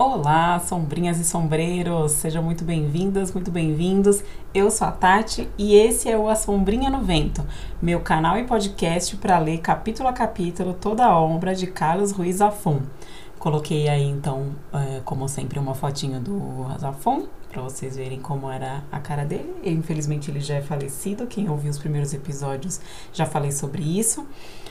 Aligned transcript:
Olá, 0.00 0.60
sombrinhas 0.60 1.18
e 1.18 1.24
sombreiros, 1.24 2.12
sejam 2.12 2.40
muito 2.40 2.62
bem-vindas, 2.62 3.32
muito 3.32 3.50
bem-vindos. 3.50 4.22
Eu 4.54 4.70
sou 4.70 4.86
a 4.86 4.92
Tati 4.92 5.50
e 5.58 5.74
esse 5.74 6.08
é 6.08 6.16
o 6.16 6.28
A 6.28 6.36
Sombrinha 6.36 6.88
no 6.88 7.00
Vento, 7.00 7.44
meu 7.82 7.98
canal 7.98 8.38
e 8.38 8.44
podcast 8.44 9.16
para 9.16 9.40
ler 9.40 9.58
capítulo 9.58 10.08
a 10.08 10.12
capítulo 10.12 10.72
toda 10.72 11.04
a 11.04 11.18
obra 11.18 11.52
de 11.52 11.66
Carlos 11.66 12.12
Ruiz 12.12 12.36
Zafon. 12.36 12.82
Coloquei 13.40 13.88
aí 13.88 14.04
então, 14.04 14.54
é, 14.72 15.00
como 15.04 15.28
sempre, 15.28 15.58
uma 15.58 15.74
fotinha 15.74 16.20
do 16.20 16.64
Zafon 16.78 17.26
para 17.50 17.60
vocês 17.60 17.96
verem 17.96 18.20
como 18.20 18.48
era 18.48 18.84
a 18.92 19.00
cara 19.00 19.24
dele. 19.24 19.52
Infelizmente 19.64 20.30
ele 20.30 20.40
já 20.40 20.54
é 20.54 20.62
falecido. 20.62 21.26
Quem 21.26 21.50
ouviu 21.50 21.72
os 21.72 21.78
primeiros 21.78 22.14
episódios 22.14 22.80
já 23.12 23.26
falei 23.26 23.50
sobre 23.50 23.82
isso. 23.82 24.24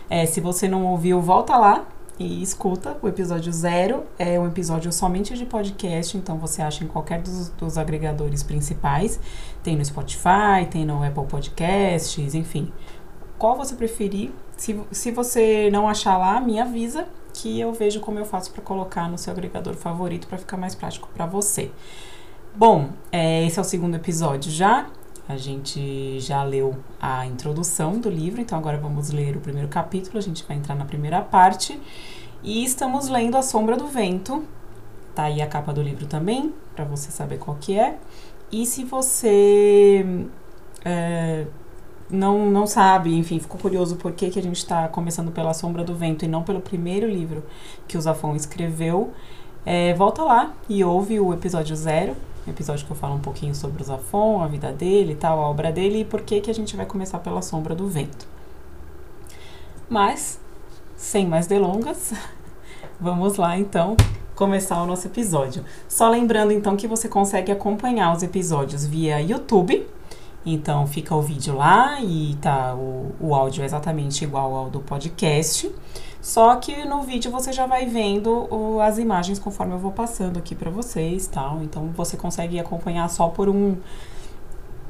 É, 0.10 0.26
se 0.26 0.40
você 0.40 0.70
não 0.70 0.86
ouviu, 0.86 1.22
volta 1.22 1.58
lá 1.58 1.86
e 2.20 2.42
escuta 2.42 2.98
o 3.02 3.08
episódio 3.08 3.52
zero. 3.52 4.04
É 4.18 4.40
um 4.40 4.48
episódio 4.48 4.92
somente 4.92 5.36
de 5.36 5.46
podcast, 5.46 6.18
então 6.18 6.38
você 6.38 6.62
acha 6.62 6.84
em 6.84 6.88
qualquer 6.88 7.22
dos, 7.22 7.50
dos 7.50 7.78
agregadores 7.78 8.44
principais. 8.44 9.20
Tem 9.64 9.76
no 9.76 9.86
Spotify, 9.86 10.66
tem 10.70 10.86
no 10.86 11.04
Apple 11.04 11.26
Podcasts, 11.26 12.34
enfim. 12.34 12.72
Qual 13.38 13.56
você 13.56 13.76
preferir? 13.76 14.32
Se, 14.56 14.80
se 14.92 15.12
você 15.12 15.70
não 15.72 15.88
achar 15.88 16.18
lá, 16.18 16.42
me 16.42 16.60
avisa 16.60 17.08
que 17.34 17.60
eu 17.60 17.72
vejo 17.72 18.00
como 18.00 18.18
eu 18.18 18.26
faço 18.26 18.52
para 18.52 18.64
colocar 18.64 19.08
no 19.08 19.18
seu 19.18 19.32
agregador 19.32 19.76
favorito 19.76 20.28
para 20.28 20.40
ficar 20.40 20.58
mais 20.58 20.74
prático 20.74 21.08
para 21.14 21.28
você. 21.28 21.72
Bom, 22.56 22.90
é, 23.12 23.46
esse 23.46 23.60
é 23.60 23.62
o 23.62 23.66
segundo 23.66 23.96
episódio 23.96 24.52
já. 24.52 24.88
A 25.28 25.36
gente 25.36 26.20
já 26.20 26.44
leu 26.44 26.76
a 27.02 27.26
introdução 27.26 28.00
do 28.00 28.10
livro, 28.10 28.40
então 28.40 28.58
agora 28.58 28.78
vamos 28.78 29.10
ler 29.10 29.36
o 29.36 29.42
primeiro 29.42 29.68
capítulo. 29.68 30.18
A 30.18 30.22
gente 30.22 30.44
vai 30.48 30.56
entrar 30.56 30.76
na 30.76 30.86
primeira 30.86 31.22
parte. 31.22 31.80
E 32.44 32.64
estamos 32.64 33.10
lendo 33.10 33.36
A 33.36 33.42
Sombra 33.42 33.76
do 33.76 33.88
Vento. 33.88 34.46
Tá 35.14 35.24
aí 35.24 35.42
a 35.42 35.48
capa 35.48 35.74
do 35.74 35.82
livro 35.82 36.06
também, 36.06 36.54
para 36.76 36.86
você 36.86 37.12
saber 37.12 37.40
qual 37.40 37.58
que 37.60 37.78
é. 37.78 37.98
E 38.52 38.66
se 38.66 38.84
você 38.86 40.26
é, 40.86 41.46
não, 42.10 42.50
não 42.50 42.66
sabe, 42.66 43.14
enfim, 43.18 43.40
ficou 43.40 43.60
curioso 43.60 43.98
por 43.98 44.14
que, 44.14 44.30
que 44.30 44.40
a 44.40 44.42
gente 44.42 44.58
está 44.58 44.88
começando 44.88 45.32
pela 45.32 45.54
Sombra 45.54 45.84
do 45.84 45.94
Vento 45.94 46.24
e 46.24 46.28
não 46.28 46.44
pelo 46.44 46.62
primeiro 46.62 47.08
livro 47.08 47.44
que 47.88 47.98
o 47.98 48.02
Zafon 48.02 48.36
escreveu, 48.36 49.12
é, 49.66 49.94
volta 49.94 50.24
lá 50.24 50.54
e 50.70 50.84
ouve 50.84 51.20
o 51.20 51.34
episódio 51.34 51.76
zero, 51.76 52.16
episódio 52.52 52.86
que 52.86 52.92
eu 52.92 52.96
falo 52.96 53.16
um 53.16 53.20
pouquinho 53.20 53.54
sobre 53.54 53.82
o 53.82 53.86
Zafon, 53.86 54.42
a 54.42 54.48
vida 54.48 54.72
dele 54.72 55.14
e 55.14 55.16
tal, 55.16 55.40
a 55.40 55.50
obra 55.50 55.72
dele 55.72 56.02
e 56.02 56.06
por 56.06 56.22
que, 56.22 56.42
que 56.42 56.52
a 56.52 56.54
gente 56.54 56.76
vai 56.76 56.86
começar 56.86 57.20
pela 57.20 57.42
Sombra 57.42 57.76
do 57.76 57.88
Vento. 57.88 58.28
Mas, 59.90 60.40
sem 60.96 61.26
mais 61.26 61.48
delongas, 61.48 62.14
vamos 63.00 63.38
lá 63.38 63.58
então 63.58 63.96
começar 64.36 64.82
o 64.82 64.86
nosso 64.86 65.08
episódio. 65.08 65.66
Só 65.90 66.10
lembrando 66.10 66.52
então 66.52 66.78
que 66.78 66.88
você 66.88 67.10
consegue 67.10 67.52
acompanhar 67.52 68.16
os 68.16 68.22
episódios 68.22 68.86
via 68.86 69.20
YouTube. 69.20 69.88
Então 70.46 70.88
fica 70.88 71.14
o 71.14 71.22
vídeo 71.22 71.56
lá 71.56 72.00
e 72.02 72.36
tá 72.42 72.74
o, 72.76 73.14
o 73.20 73.36
áudio 73.36 73.64
é 73.64 73.66
exatamente 73.66 74.24
igual 74.24 74.56
ao 74.56 74.70
do 74.70 74.80
podcast. 74.80 75.70
Só 76.28 76.54
que 76.58 76.84
no 76.84 77.04
vídeo 77.04 77.32
você 77.32 77.54
já 77.54 77.66
vai 77.66 77.86
vendo 77.86 78.54
o, 78.54 78.82
as 78.82 78.98
imagens 78.98 79.40
conforme 79.40 79.74
eu 79.74 79.78
vou 79.78 79.94
passando 79.94 80.38
aqui 80.38 80.54
para 80.54 80.70
vocês, 80.70 81.26
tal. 81.26 81.64
Então 81.64 81.90
você 81.96 82.18
consegue 82.18 82.60
acompanhar 82.60 83.10
só 83.10 83.30
por 83.30 83.48
um 83.48 83.78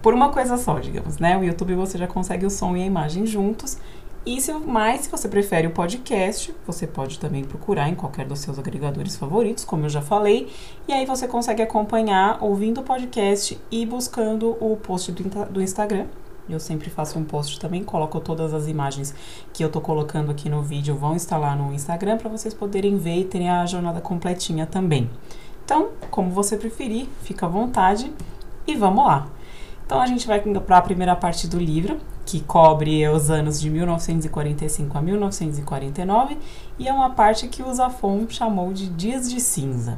por 0.01 0.15
uma 0.15 0.29
coisa 0.29 0.57
só, 0.57 0.79
digamos, 0.79 1.19
né? 1.19 1.37
O 1.37 1.43
YouTube 1.43 1.75
você 1.75 1.95
já 1.95 2.07
consegue 2.07 2.43
o 2.43 2.49
som 2.49 2.75
e 2.75 2.81
a 2.81 2.85
imagem 2.87 3.27
juntos. 3.27 3.77
E 4.25 4.41
se 4.41 4.51
mais 4.51 5.01
se 5.01 5.11
você 5.11 5.29
prefere 5.29 5.67
o 5.67 5.71
podcast, 5.71 6.55
você 6.65 6.87
pode 6.87 7.19
também 7.19 7.43
procurar 7.43 7.87
em 7.87 7.93
qualquer 7.93 8.25
dos 8.25 8.39
seus 8.39 8.57
agregadores 8.57 9.15
favoritos, 9.15 9.63
como 9.63 9.85
eu 9.85 9.89
já 9.89 10.01
falei, 10.01 10.51
e 10.87 10.91
aí 10.91 11.05
você 11.05 11.27
consegue 11.27 11.61
acompanhar 11.61 12.43
ouvindo 12.43 12.81
o 12.81 12.83
podcast 12.83 13.61
e 13.69 13.85
buscando 13.85 14.57
o 14.59 14.75
post 14.75 15.11
do, 15.11 15.45
do 15.51 15.61
Instagram, 15.61 16.07
eu 16.53 16.59
sempre 16.59 16.89
faço 16.89 17.17
um 17.19 17.23
post 17.23 17.59
também, 17.59 17.83
coloco 17.83 18.19
todas 18.19 18.53
as 18.53 18.67
imagens 18.67 19.13
que 19.53 19.63
eu 19.63 19.69
tô 19.69 19.81
colocando 19.81 20.31
aqui 20.31 20.49
no 20.49 20.61
vídeo, 20.61 20.95
vão 20.95 21.15
estar 21.15 21.37
lá 21.37 21.55
no 21.55 21.73
Instagram 21.73 22.17
para 22.17 22.29
vocês 22.29 22.53
poderem 22.53 22.97
ver 22.97 23.19
e 23.19 23.25
terem 23.25 23.49
a 23.49 23.65
jornada 23.65 24.01
completinha 24.01 24.65
também. 24.65 25.09
Então, 25.65 25.89
como 26.09 26.31
você 26.31 26.55
preferir, 26.55 27.07
fica 27.23 27.45
à 27.45 27.49
vontade 27.49 28.11
e 28.65 28.75
vamos 28.75 29.05
lá. 29.05 29.27
Então 29.85 30.01
a 30.01 30.05
gente 30.05 30.27
vai 30.27 30.41
para 30.41 30.77
a 30.77 30.81
primeira 30.81 31.15
parte 31.15 31.47
do 31.47 31.57
livro, 31.57 31.97
que 32.25 32.41
cobre 32.41 33.07
os 33.07 33.31
anos 33.31 33.59
de 33.59 33.69
1945 33.69 34.97
a 34.97 35.01
1949, 35.01 36.37
e 36.77 36.89
é 36.89 36.93
uma 36.93 37.11
parte 37.11 37.47
que 37.47 37.63
o 37.63 37.73
Zafon 37.73 38.25
chamou 38.27 38.73
de 38.73 38.89
Dias 38.89 39.31
de 39.31 39.39
Cinza. 39.39 39.97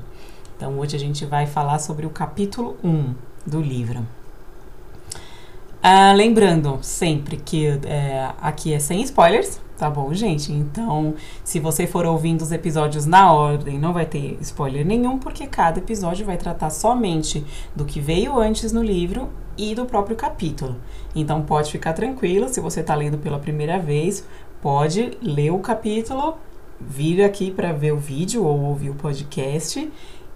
Então 0.56 0.78
hoje 0.78 0.96
a 0.96 1.00
gente 1.00 1.26
vai 1.26 1.48
falar 1.48 1.80
sobre 1.80 2.06
o 2.06 2.12
capítulo 2.12 2.78
1 2.84 3.16
do 3.48 3.60
livro. 3.60 4.06
Ah, 5.82 6.12
lembrando 6.12 6.78
sempre 6.82 7.38
que 7.38 7.68
é, 7.86 8.34
aqui 8.42 8.74
é 8.74 8.80
sem 8.80 9.02
spoilers, 9.02 9.62
tá 9.78 9.90
bom, 9.90 10.14
gente? 10.14 10.52
Então, 10.52 11.16
se 11.42 11.58
você 11.58 11.88
for 11.88 12.06
ouvindo 12.06 12.42
os 12.42 12.52
episódios 12.52 13.06
na 13.06 13.32
ordem, 13.32 13.80
não 13.80 13.94
vai 13.94 14.06
ter 14.06 14.38
spoiler 14.42 14.86
nenhum, 14.86 15.18
porque 15.18 15.48
cada 15.48 15.80
episódio 15.80 16.26
vai 16.26 16.36
tratar 16.36 16.70
somente 16.70 17.46
do 17.74 17.86
que 17.86 18.02
veio 18.02 18.38
antes 18.38 18.74
no 18.74 18.84
livro 18.84 19.30
e 19.58 19.74
do 19.74 19.86
próprio 19.86 20.18
capítulo. 20.18 20.76
Então, 21.16 21.44
pode 21.44 21.72
ficar 21.72 21.94
tranquilo, 21.94 22.50
se 22.50 22.60
você 22.60 22.82
está 22.82 22.94
lendo 22.94 23.18
pela 23.18 23.40
primeira 23.40 23.80
vez, 23.80 24.28
pode 24.62 25.18
ler 25.22 25.52
o 25.52 25.60
capítulo, 25.60 26.36
vir 26.78 27.24
aqui 27.24 27.52
para 27.52 27.72
ver 27.72 27.94
o 27.94 27.98
vídeo 27.98 28.44
ou 28.44 28.64
ouvir 28.64 28.90
o 28.90 28.96
podcast 28.96 29.90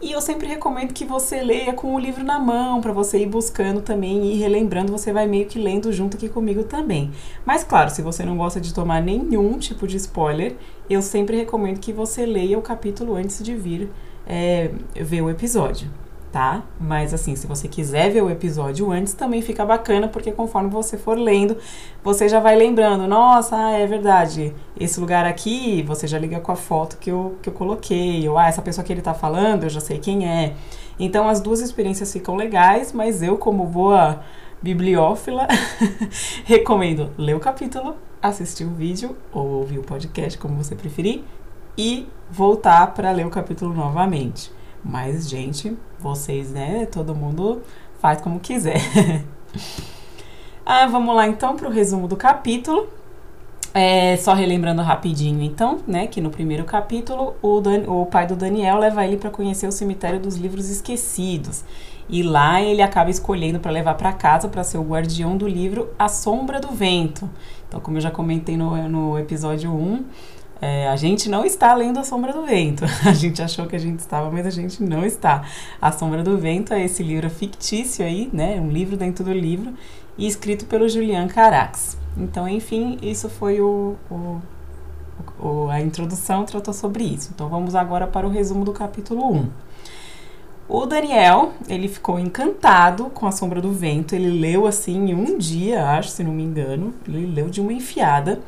e 0.04 0.12
eu 0.12 0.20
sempre 0.20 0.48
recomendo 0.48 0.94
que 0.94 1.06
você 1.06 1.42
leia 1.42 1.74
com 1.74 1.96
o 1.96 2.00
livro 2.00 2.24
na 2.24 2.38
mão, 2.40 2.82
para 2.82 2.92
você 2.92 3.20
ir 3.20 3.26
buscando 3.26 3.82
também 3.82 4.26
e 4.26 4.36
relembrando, 4.36 4.92
você 4.92 5.14
vai 5.14 5.26
meio 5.26 5.46
que 5.46 5.58
lendo 5.58 5.92
junto 5.94 6.18
aqui 6.18 6.28
comigo 6.28 6.64
também. 6.64 7.12
Mas 7.46 7.64
claro, 7.64 7.90
se 7.90 8.02
você 8.02 8.24
não 8.24 8.36
gosta 8.36 8.60
de 8.60 8.74
tomar 8.74 9.02
nenhum 9.02 9.58
tipo 9.58 9.88
de 9.88 9.98
spoiler, 9.98 10.56
eu 10.90 11.02
sempre 11.02 11.38
recomendo 11.38 11.80
que 11.80 11.94
você 11.94 12.26
leia 12.26 12.60
o 12.60 12.62
capítulo 12.62 13.16
antes 13.16 13.44
de 13.44 13.56
vir 13.56 13.90
é, 14.28 14.72
ver 14.96 15.22
o 15.22 15.30
episódio 15.30 15.90
tá? 16.34 16.64
Mas 16.82 17.14
assim, 17.14 17.36
se 17.36 17.46
você 17.46 17.68
quiser 17.68 18.10
ver 18.10 18.24
o 18.24 18.30
episódio 18.30 18.92
antes, 18.92 19.14
também 19.14 19.40
fica 19.40 19.64
bacana, 19.64 20.08
porque 20.08 20.32
conforme 20.32 20.68
você 20.68 20.98
for 20.98 21.16
lendo, 21.16 21.56
você 22.04 22.28
já 22.28 22.40
vai 22.40 22.56
lembrando, 22.56 23.08
nossa, 23.08 23.56
ah, 23.56 23.72
é 23.72 23.86
verdade, 23.86 24.52
esse 24.78 25.00
lugar 25.00 25.28
aqui, 25.28 25.84
você 25.84 26.08
já 26.08 26.18
liga 26.18 26.40
com 26.40 26.52
a 26.52 26.56
foto 26.56 26.98
que 26.98 27.12
eu, 27.12 27.38
que 27.40 27.50
eu 27.50 27.54
coloquei, 27.54 28.28
ou 28.28 28.36
ah, 28.36 28.48
essa 28.48 28.64
pessoa 28.64 28.84
que 28.84 28.92
ele 28.92 29.04
tá 29.04 29.14
falando, 29.14 29.66
eu 29.66 29.70
já 29.70 29.80
sei 29.80 30.00
quem 30.00 30.28
é. 30.28 30.56
Então 31.00 31.30
as 31.30 31.40
duas 31.40 31.62
experiências 31.62 32.12
ficam 32.12 32.36
legais, 32.36 32.92
mas 32.92 33.22
eu, 33.22 33.38
como 33.38 33.68
boa 33.68 34.20
bibliófila, 34.60 35.48
recomendo 36.46 37.12
ler 37.16 37.36
o 37.36 37.40
capítulo, 37.40 37.96
assistir 38.20 38.66
o 38.66 38.72
vídeo 38.72 39.16
ou 39.32 39.48
ouvir 39.48 39.78
o 39.78 39.84
podcast, 39.84 40.40
como 40.40 40.56
você 40.56 40.74
preferir, 40.74 41.24
e 41.78 42.08
voltar 42.32 42.88
para 42.96 43.12
ler 43.12 43.28
o 43.28 43.30
capítulo 43.30 43.72
novamente. 43.72 44.52
Mas, 44.84 45.30
gente, 45.30 45.78
vocês, 46.00 46.52
né? 46.52 46.86
Todo 46.86 47.16
mundo 47.16 47.62
faz 48.00 48.20
como 48.20 48.40
quiser. 48.40 48.82
ah, 50.66 50.86
vamos 50.88 51.16
lá 51.16 51.28
então 51.28 51.56
para 51.56 51.68
o 51.68 51.72
resumo 51.72 52.08
do 52.08 52.18
capítulo. 52.18 52.88
É, 53.74 54.18
só 54.18 54.34
relembrando 54.34 54.84
rapidinho, 54.84 55.42
então, 55.42 55.80
né, 55.88 56.06
que 56.06 56.22
no 56.22 56.30
primeiro 56.30 56.64
capítulo 56.64 57.34
o, 57.42 57.60
Dan, 57.60 57.90
o 57.90 58.06
pai 58.06 58.28
do 58.28 58.36
Daniel 58.36 58.78
leva 58.78 59.04
ele 59.04 59.18
para 59.18 59.32
conhecer 59.32 59.66
o 59.66 59.72
cemitério 59.72 60.20
dos 60.20 60.36
livros 60.36 60.70
esquecidos. 60.70 61.64
E 62.08 62.22
lá 62.22 62.62
ele 62.62 62.84
acaba 62.84 63.10
escolhendo 63.10 63.60
para 63.60 63.72
levar 63.72 63.96
para 63.96 64.14
casa 64.14 64.48
para 64.48 64.64
ser 64.64 64.78
o 64.78 64.84
guardião 64.84 65.36
do 65.36 65.48
livro 65.48 65.90
A 65.98 66.08
Sombra 66.08 66.60
do 66.60 66.68
Vento. 66.68 67.28
Então, 67.68 67.80
como 67.80 67.98
eu 67.98 68.02
já 68.02 68.12
comentei 68.12 68.56
no, 68.56 68.88
no 68.88 69.18
episódio 69.18 69.72
1, 69.72 70.06
é, 70.64 70.88
a 70.88 70.96
gente 70.96 71.28
não 71.28 71.44
está 71.44 71.74
lendo 71.74 72.00
A 72.00 72.06
Sombra 72.06 72.32
do 72.32 72.46
Vento. 72.46 72.86
A 73.06 73.12
gente 73.12 73.42
achou 73.42 73.66
que 73.68 73.76
a 73.76 73.80
gente 73.80 74.00
estava, 74.00 74.32
mas 74.32 74.48
a 74.48 74.50
gente 74.50 74.82
não 74.82 75.06
está. 75.06 75.44
A 75.82 75.92
Sombra 75.92 76.24
do 76.24 76.38
Vento 76.38 76.74
é 76.74 76.86
esse 76.86 77.04
livro 77.04 77.30
fictício 77.30 78.06
aí, 78.06 78.30
né? 78.32 78.62
Um 78.62 78.70
livro 78.70 78.96
dentro 78.96 79.26
do 79.26 79.34
livro 79.34 79.74
e 80.18 80.26
escrito 80.26 80.66
pelo 80.66 80.88
Julian 80.88 81.28
Carax. 81.28 81.98
Então, 82.16 82.48
enfim, 82.48 82.98
isso 83.02 83.28
foi 83.28 83.60
o, 83.60 83.98
o, 84.10 84.42
o, 85.38 85.68
a 85.70 85.82
introdução, 85.82 86.46
tratou 86.46 86.74
sobre 86.74 87.04
isso. 87.04 87.32
Então, 87.36 87.50
vamos 87.50 87.76
agora 87.76 88.08
para 88.08 88.26
o 88.26 88.30
resumo 88.30 88.64
do 88.64 88.72
capítulo 88.72 89.34
1. 89.34 89.50
O 90.70 90.86
Daniel, 90.86 91.52
ele 91.68 91.90
ficou 91.90 92.18
encantado 92.18 93.10
com 93.10 93.28
A 93.28 93.34
Sombra 93.34 93.60
do 93.60 93.74
Vento. 93.74 94.16
Ele 94.16 94.30
leu 94.30 94.66
assim 94.66 95.10
em 95.10 95.14
um 95.14 95.38
dia, 95.38 95.90
acho, 95.90 96.08
se 96.08 96.24
não 96.24 96.32
me 96.32 96.44
engano. 96.44 96.94
Ele 97.06 97.26
leu 97.26 97.50
de 97.50 97.60
uma 97.60 97.74
enfiada. 97.74 98.40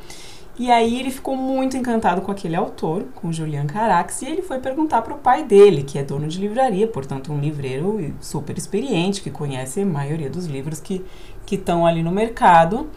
E 0.58 0.72
aí 0.72 1.00
ele 1.00 1.12
ficou 1.12 1.36
muito 1.36 1.76
encantado 1.76 2.22
com 2.22 2.32
aquele 2.32 2.56
autor, 2.56 3.04
com 3.14 3.32
Julian 3.32 3.66
Carax, 3.66 4.22
e 4.22 4.26
ele 4.26 4.42
foi 4.42 4.60
perguntar 4.60 5.02
para 5.02 5.14
o 5.14 5.18
pai 5.18 5.44
dele, 5.44 5.84
que 5.84 6.00
é 6.00 6.04
dono 6.04 6.28
de 6.28 6.40
livraria, 6.40 6.88
portanto 6.88 7.34
um 7.34 7.40
livreiro 7.40 8.14
super 8.22 8.58
experiente, 8.58 9.22
que 9.22 9.30
conhece 9.30 9.82
a 9.82 9.86
maioria 9.86 10.30
dos 10.30 10.46
livros 10.46 10.80
que 10.80 11.04
estão 11.52 11.86
ali 11.86 12.02
no 12.02 12.12
mercado. 12.12 12.90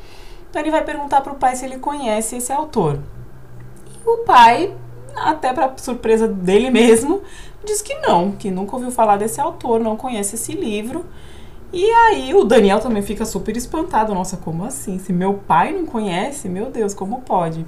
Então 0.49 0.63
ele 0.63 0.71
vai 0.71 0.85
perguntar 0.85 1.21
para 1.21 1.33
o 1.33 1.37
pai 1.37 1.57
se 1.57 1.65
ele 1.65 1.79
conhece 1.79 2.37
esse 2.37 2.53
autor. 2.53 3.01
E 4.07 4.09
o 4.09 4.19
pai 4.19 4.73
até 5.17 5.53
para 5.53 5.77
surpresa 5.79 6.29
dele 6.29 6.71
mesmo, 6.71 7.23
diz 7.65 7.83
que 7.83 7.95
não, 7.97 8.33
que 8.33 8.51
nunca 8.51 8.77
ouviu 8.77 8.91
falar 8.91 9.17
desse 9.17 9.41
autor, 9.41 9.81
não 9.81 9.97
conhece 9.97 10.37
esse 10.37 10.53
livro. 10.53 11.05
E 11.73 11.85
aí 11.85 12.35
o 12.35 12.45
Daniel 12.45 12.81
também 12.81 13.03
fica 13.03 13.25
super 13.25 13.57
espantado. 13.57 14.15
Nossa, 14.15 14.37
como 14.37 14.65
assim? 14.65 14.99
Se 14.99 15.13
meu 15.13 15.35
pai 15.35 15.73
não 15.73 15.85
conhece, 15.85 16.49
meu 16.49 16.71
Deus, 16.71 16.95
como 16.95 17.21
pode? 17.21 17.67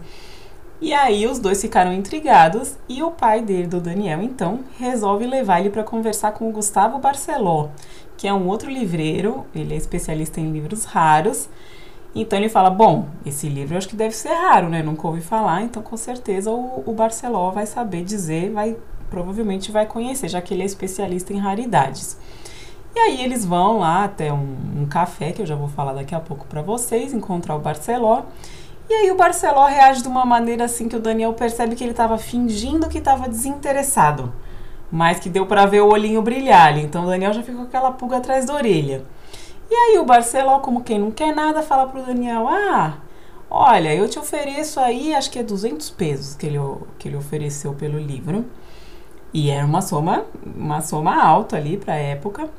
E 0.81 0.95
aí 0.95 1.27
os 1.27 1.39
dois 1.39 1.61
ficaram 1.61 1.93
intrigados 1.93 2.77
e 2.89 3.03
o 3.03 3.11
pai 3.11 3.43
dele, 3.43 3.67
do 3.67 3.83
Daniel, 3.83 4.23
então, 4.23 4.61
resolve 4.79 5.27
levar 5.27 5.61
ele 5.61 5.69
para 5.69 5.85
conversar 5.85 6.33
com 6.33 6.49
o 6.49 6.53
Gustavo 6.53 6.99
Barceló, 6.99 7.69
que 8.17 8.27
é 8.27 8.33
um 8.33 8.49
outro 8.49 8.71
livreiro, 8.71 9.45
ele 9.55 9.75
é 9.75 9.77
especialista 9.77 10.41
em 10.41 10.51
livros 10.51 10.85
raros. 10.85 11.51
Então 12.15 12.39
ele 12.39 12.49
fala: 12.49 12.71
Bom, 12.71 13.09
esse 13.27 13.47
livro 13.47 13.75
eu 13.75 13.79
acho 13.79 13.89
que 13.89 13.95
deve 13.95 14.17
ser 14.17 14.33
raro, 14.33 14.71
né? 14.71 14.83
Nunca 14.83 15.07
ouvi 15.07 15.21
falar, 15.21 15.63
então 15.63 15.83
com 15.83 15.97
certeza 15.99 16.51
o, 16.51 16.83
o 16.87 16.93
Barceló 16.95 17.51
vai 17.51 17.67
saber 17.67 18.03
dizer, 18.03 18.51
vai 18.51 18.75
provavelmente 19.11 19.71
vai 19.71 19.87
conhecer, 19.87 20.29
já 20.29 20.41
que 20.41 20.55
ele 20.55 20.63
é 20.63 20.67
especialista 20.67 21.33
em 21.33 21.39
raridades. 21.39 22.17
E 22.95 22.99
aí 22.99 23.23
eles 23.23 23.45
vão 23.45 23.79
lá 23.79 24.05
até 24.05 24.33
um, 24.33 24.57
um 24.79 24.87
café, 24.87 25.33
que 25.33 25.43
eu 25.43 25.47
já 25.47 25.55
vou 25.55 25.69
falar 25.69 25.93
daqui 25.93 26.15
a 26.15 26.21
pouco 26.21 26.45
para 26.47 26.61
vocês, 26.61 27.15
encontrar 27.15 27.55
o 27.55 27.61
Barceló. 27.61 28.23
E 28.89 28.93
aí 28.93 29.11
o 29.13 29.17
Barceló 29.17 29.67
reage 29.67 30.03
de 30.03 30.09
uma 30.09 30.25
maneira 30.25 30.65
assim 30.65 30.89
que 30.89 30.97
o 30.97 31.01
Daniel 31.01 31.33
percebe 31.33 31.77
que 31.77 31.85
ele 31.85 31.93
estava 31.93 32.19
fingindo 32.19 32.89
que 32.89 32.99
estava 32.99 33.29
desinteressado, 33.29 34.33
mas 34.91 35.21
que 35.21 35.29
deu 35.29 35.47
para 35.47 35.65
ver 35.67 35.81
o 35.83 35.89
olhinho 35.93 36.21
brilhar 36.21 36.67
ali. 36.67 36.83
Então 36.83 37.05
o 37.05 37.07
Daniel 37.07 37.33
já 37.33 37.43
ficou 37.43 37.61
com 37.63 37.69
aquela 37.69 37.93
pulga 37.93 38.17
atrás 38.17 38.47
da 38.47 38.55
orelha. 38.55 39.05
E 39.71 39.75
aí 39.75 39.99
o 39.99 40.05
Barceló, 40.05 40.59
como 40.59 40.83
quem 40.83 40.99
não 40.99 41.13
quer 41.13 41.33
nada, 41.33 41.63
fala 41.63 41.87
pro 41.87 42.03
Daniel: 42.03 42.49
"Ah, 42.49 42.95
olha, 43.49 43.95
eu 43.95 44.09
te 44.09 44.19
ofereço 44.19 44.81
aí, 44.81 45.15
acho 45.15 45.31
que 45.31 45.39
é 45.39 45.43
200 45.45 45.91
pesos 45.91 46.35
que 46.35 46.47
ele 46.47 46.59
que 46.99 47.07
ele 47.09 47.17
ofereceu 47.17 47.73
pelo 47.75 47.99
livro". 47.99 48.45
E 49.33 49.51
era 49.51 49.65
uma 49.65 49.81
soma, 49.81 50.25
uma 50.45 50.81
soma 50.81 51.23
alta 51.23 51.57
ali 51.57 51.77
para 51.77 51.95
época. 51.95 52.51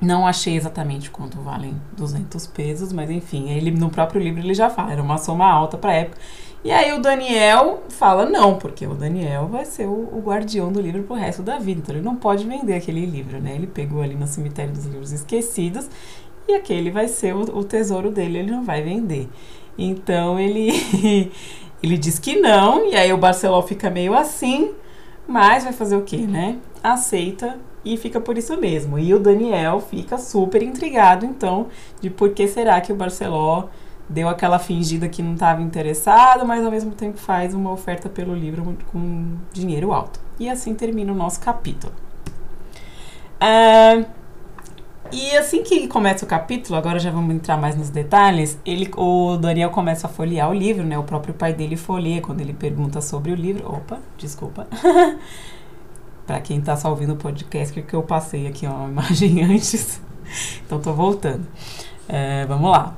Não 0.00 0.26
achei 0.26 0.56
exatamente 0.56 1.10
quanto 1.10 1.40
valem 1.40 1.74
200 1.96 2.46
pesos, 2.48 2.92
mas 2.92 3.08
enfim, 3.10 3.50
ele 3.50 3.70
no 3.70 3.88
próprio 3.88 4.20
livro 4.20 4.40
ele 4.40 4.54
já 4.54 4.68
fala, 4.68 4.92
era 4.92 5.02
uma 5.02 5.18
soma 5.18 5.46
alta 5.46 5.78
para 5.78 5.94
época. 5.94 6.18
E 6.64 6.70
aí 6.70 6.92
o 6.94 7.00
Daniel 7.00 7.82
fala 7.90 8.24
não, 8.24 8.56
porque 8.56 8.86
o 8.86 8.94
Daniel 8.94 9.48
vai 9.48 9.66
ser 9.66 9.86
o, 9.86 9.92
o, 9.92 10.22
guardião 10.24 10.72
do 10.72 10.80
livro 10.80 11.02
pro 11.02 11.14
resto 11.14 11.42
da 11.42 11.58
vida, 11.58 11.80
então 11.82 11.94
ele 11.94 12.02
não 12.04 12.16
pode 12.16 12.46
vender 12.46 12.74
aquele 12.74 13.04
livro, 13.04 13.38
né? 13.38 13.54
Ele 13.54 13.66
pegou 13.66 14.00
ali 14.00 14.14
no 14.14 14.26
cemitério 14.26 14.72
dos 14.72 14.86
livros 14.86 15.12
esquecidos 15.12 15.88
e 16.48 16.54
aquele 16.54 16.90
vai 16.90 17.06
ser 17.06 17.34
o, 17.34 17.58
o 17.58 17.64
tesouro 17.64 18.10
dele, 18.10 18.38
ele 18.38 18.50
não 18.50 18.64
vai 18.64 18.82
vender. 18.82 19.28
Então 19.76 20.40
ele 20.40 21.30
ele 21.82 21.98
diz 21.98 22.18
que 22.18 22.36
não, 22.40 22.90
e 22.90 22.96
aí 22.96 23.12
o 23.12 23.18
Barceló 23.18 23.60
fica 23.60 23.90
meio 23.90 24.14
assim, 24.14 24.72
mas 25.28 25.64
vai 25.64 25.72
fazer 25.72 25.96
o 25.96 26.02
quê, 26.02 26.18
né? 26.18 26.56
Aceita 26.82 27.58
e 27.84 27.96
fica 27.96 28.20
por 28.20 28.38
isso 28.38 28.56
mesmo. 28.58 28.98
E 28.98 29.12
o 29.12 29.18
Daniel 29.18 29.80
fica 29.80 30.18
super 30.18 30.62
intrigado, 30.62 31.26
então, 31.26 31.68
de 32.00 32.10
por 32.10 32.30
que 32.30 32.48
será 32.48 32.80
que 32.80 32.92
o 32.92 32.96
Barceló 32.96 33.68
deu 34.08 34.28
aquela 34.28 34.58
fingida 34.58 35.08
que 35.08 35.22
não 35.22 35.34
estava 35.34 35.62
interessado, 35.62 36.46
mas 36.46 36.64
ao 36.64 36.70
mesmo 36.70 36.92
tempo 36.92 37.18
faz 37.18 37.54
uma 37.54 37.72
oferta 37.72 38.08
pelo 38.08 38.34
livro 38.34 38.76
com 38.90 39.36
dinheiro 39.52 39.92
alto. 39.92 40.20
E 40.38 40.48
assim 40.48 40.74
termina 40.74 41.12
o 41.12 41.16
nosso 41.16 41.40
capítulo. 41.40 41.92
Uh, 43.40 44.04
e 45.12 45.36
assim 45.36 45.62
que 45.62 45.86
começa 45.86 46.24
o 46.24 46.28
capítulo, 46.28 46.76
agora 46.76 46.98
já 46.98 47.10
vamos 47.10 47.34
entrar 47.34 47.56
mais 47.56 47.76
nos 47.76 47.88
detalhes, 47.88 48.58
ele, 48.64 48.90
o 48.96 49.36
Daniel 49.36 49.70
começa 49.70 50.06
a 50.06 50.10
folhear 50.10 50.50
o 50.50 50.54
livro, 50.54 50.84
né? 50.84 50.98
O 50.98 51.04
próprio 51.04 51.34
pai 51.34 51.52
dele 51.52 51.76
folheia 51.76 52.20
quando 52.20 52.40
ele 52.40 52.52
pergunta 52.52 53.00
sobre 53.00 53.30
o 53.30 53.34
livro. 53.34 53.70
Opa, 53.70 53.98
desculpa. 54.18 54.66
para 56.26 56.40
quem 56.40 56.58
está 56.58 56.76
só 56.76 56.90
ouvindo 56.90 57.14
o 57.14 57.16
podcast, 57.16 57.80
que 57.82 57.94
eu 57.94 58.02
passei 58.02 58.46
aqui 58.46 58.66
uma 58.66 58.88
imagem 58.88 59.42
antes. 59.44 60.00
então 60.64 60.80
tô 60.80 60.92
voltando. 60.92 61.46
É, 62.08 62.44
vamos 62.46 62.70
lá. 62.70 62.96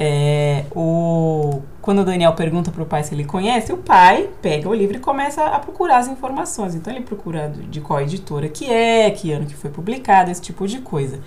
É, 0.00 0.64
o, 0.76 1.60
quando 1.82 2.02
o 2.02 2.04
Daniel 2.04 2.32
pergunta 2.34 2.70
para 2.70 2.82
o 2.82 2.86
pai 2.86 3.02
se 3.02 3.14
ele 3.14 3.24
conhece, 3.24 3.72
o 3.72 3.78
pai 3.78 4.30
pega 4.40 4.68
o 4.68 4.74
livro 4.74 4.96
e 4.96 5.00
começa 5.00 5.44
a 5.44 5.58
procurar 5.58 5.98
as 5.98 6.06
informações. 6.06 6.74
Então 6.74 6.92
ele 6.92 7.02
procura 7.02 7.48
de 7.48 7.80
qual 7.80 8.00
editora 8.00 8.48
que 8.48 8.70
é, 8.70 9.10
que 9.10 9.32
ano 9.32 9.46
que 9.46 9.56
foi 9.56 9.70
publicado, 9.70 10.30
esse 10.30 10.40
tipo 10.40 10.66
de 10.68 10.78
coisa. 10.78 11.18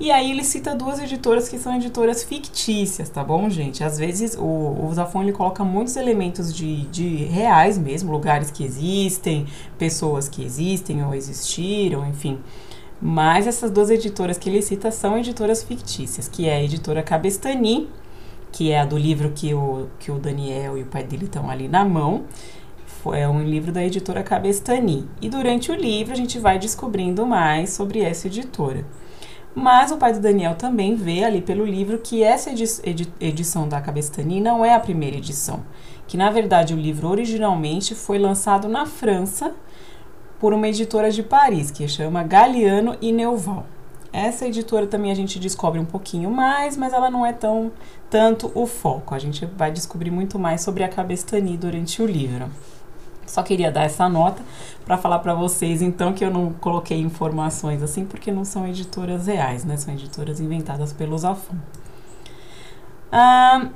E 0.00 0.10
aí 0.10 0.30
ele 0.30 0.42
cita 0.42 0.74
duas 0.74 0.98
editoras 0.98 1.46
que 1.46 1.58
são 1.58 1.76
editoras 1.76 2.24
fictícias, 2.24 3.10
tá 3.10 3.22
bom, 3.22 3.50
gente? 3.50 3.84
Às 3.84 3.98
vezes 3.98 4.34
o, 4.34 4.42
o 4.42 4.90
Zafon 4.94 5.24
ele 5.24 5.32
coloca 5.32 5.62
muitos 5.62 5.94
elementos 5.94 6.54
de, 6.54 6.86
de 6.86 7.24
reais 7.26 7.76
mesmo, 7.76 8.10
lugares 8.10 8.50
que 8.50 8.64
existem, 8.64 9.46
pessoas 9.76 10.26
que 10.26 10.42
existem 10.42 11.04
ou 11.04 11.14
existiram, 11.14 12.08
enfim. 12.08 12.38
Mas 12.98 13.46
essas 13.46 13.70
duas 13.70 13.90
editoras 13.90 14.38
que 14.38 14.48
ele 14.48 14.62
cita 14.62 14.90
são 14.90 15.18
editoras 15.18 15.62
fictícias, 15.62 16.26
que 16.26 16.48
é 16.48 16.54
a 16.54 16.62
editora 16.62 17.02
Cabestani, 17.02 17.86
que 18.50 18.70
é 18.70 18.80
a 18.80 18.86
do 18.86 18.96
livro 18.96 19.32
que 19.32 19.52
o, 19.52 19.88
que 19.98 20.10
o 20.10 20.18
Daniel 20.18 20.78
e 20.78 20.82
o 20.82 20.86
pai 20.86 21.04
dele 21.04 21.26
estão 21.26 21.50
ali 21.50 21.68
na 21.68 21.84
mão. 21.84 22.24
É 23.12 23.28
um 23.28 23.42
livro 23.42 23.70
da 23.70 23.84
editora 23.84 24.22
Cabestani. 24.22 25.06
E 25.20 25.28
durante 25.28 25.70
o 25.70 25.74
livro 25.74 26.14
a 26.14 26.16
gente 26.16 26.38
vai 26.38 26.58
descobrindo 26.58 27.26
mais 27.26 27.70
sobre 27.70 28.00
essa 28.00 28.28
editora. 28.28 28.82
Mas 29.54 29.90
o 29.90 29.96
pai 29.96 30.12
do 30.12 30.20
Daniel 30.20 30.54
também 30.54 30.94
vê 30.94 31.24
ali 31.24 31.40
pelo 31.40 31.64
livro 31.64 31.98
que 31.98 32.22
essa 32.22 32.50
edi 32.50 32.64
edi 32.84 33.12
edição 33.20 33.68
da 33.68 33.80
Cabestani 33.80 34.40
não 34.40 34.64
é 34.64 34.74
a 34.74 34.80
primeira 34.80 35.16
edição. 35.16 35.64
Que 36.06 36.16
na 36.16 36.30
verdade 36.30 36.72
o 36.72 36.76
livro 36.76 37.08
originalmente 37.08 37.94
foi 37.94 38.18
lançado 38.18 38.68
na 38.68 38.86
França 38.86 39.52
por 40.38 40.54
uma 40.54 40.68
editora 40.68 41.10
de 41.10 41.22
Paris, 41.22 41.70
que 41.70 41.86
chama 41.86 42.22
Galiano 42.22 42.96
e 43.00 43.12
Neuval. 43.12 43.66
Essa 44.12 44.46
editora 44.46 44.86
também 44.86 45.12
a 45.12 45.14
gente 45.14 45.38
descobre 45.38 45.78
um 45.78 45.84
pouquinho 45.84 46.30
mais, 46.30 46.76
mas 46.76 46.92
ela 46.92 47.10
não 47.10 47.24
é 47.24 47.32
tão 47.32 47.70
tanto 48.08 48.50
o 48.54 48.66
foco. 48.66 49.14
A 49.14 49.18
gente 49.18 49.46
vai 49.46 49.70
descobrir 49.70 50.10
muito 50.10 50.38
mais 50.38 50.62
sobre 50.62 50.82
a 50.82 50.88
Cabestani 50.88 51.56
durante 51.56 52.02
o 52.02 52.06
livro. 52.06 52.50
Só 53.30 53.44
queria 53.44 53.70
dar 53.70 53.84
essa 53.84 54.08
nota 54.08 54.42
para 54.84 54.98
falar 54.98 55.20
para 55.20 55.34
vocês, 55.34 55.80
então, 55.80 56.12
que 56.12 56.24
eu 56.24 56.32
não 56.32 56.52
coloquei 56.54 56.98
informações 56.98 57.80
assim, 57.80 58.04
porque 58.04 58.32
não 58.32 58.44
são 58.44 58.66
editoras 58.66 59.28
reais, 59.28 59.64
né? 59.64 59.76
São 59.76 59.94
editoras 59.94 60.40
inventadas 60.40 60.92
pelos 60.92 61.20
Zafon. 61.20 61.54
Ah, 63.12 63.68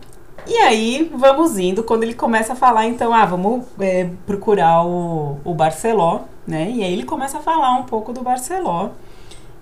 e 0.44 0.56
aí, 0.56 1.08
vamos 1.14 1.56
indo, 1.56 1.84
quando 1.84 2.02
ele 2.02 2.14
começa 2.14 2.54
a 2.54 2.56
falar, 2.56 2.86
então, 2.86 3.14
ah, 3.14 3.24
vamos 3.24 3.64
é, 3.78 4.10
procurar 4.26 4.84
o, 4.84 5.38
o 5.44 5.54
Barceló, 5.54 6.22
né? 6.44 6.68
E 6.70 6.82
aí 6.82 6.92
ele 6.92 7.04
começa 7.04 7.38
a 7.38 7.40
falar 7.40 7.76
um 7.76 7.84
pouco 7.84 8.12
do 8.12 8.22
Barceló. 8.22 8.90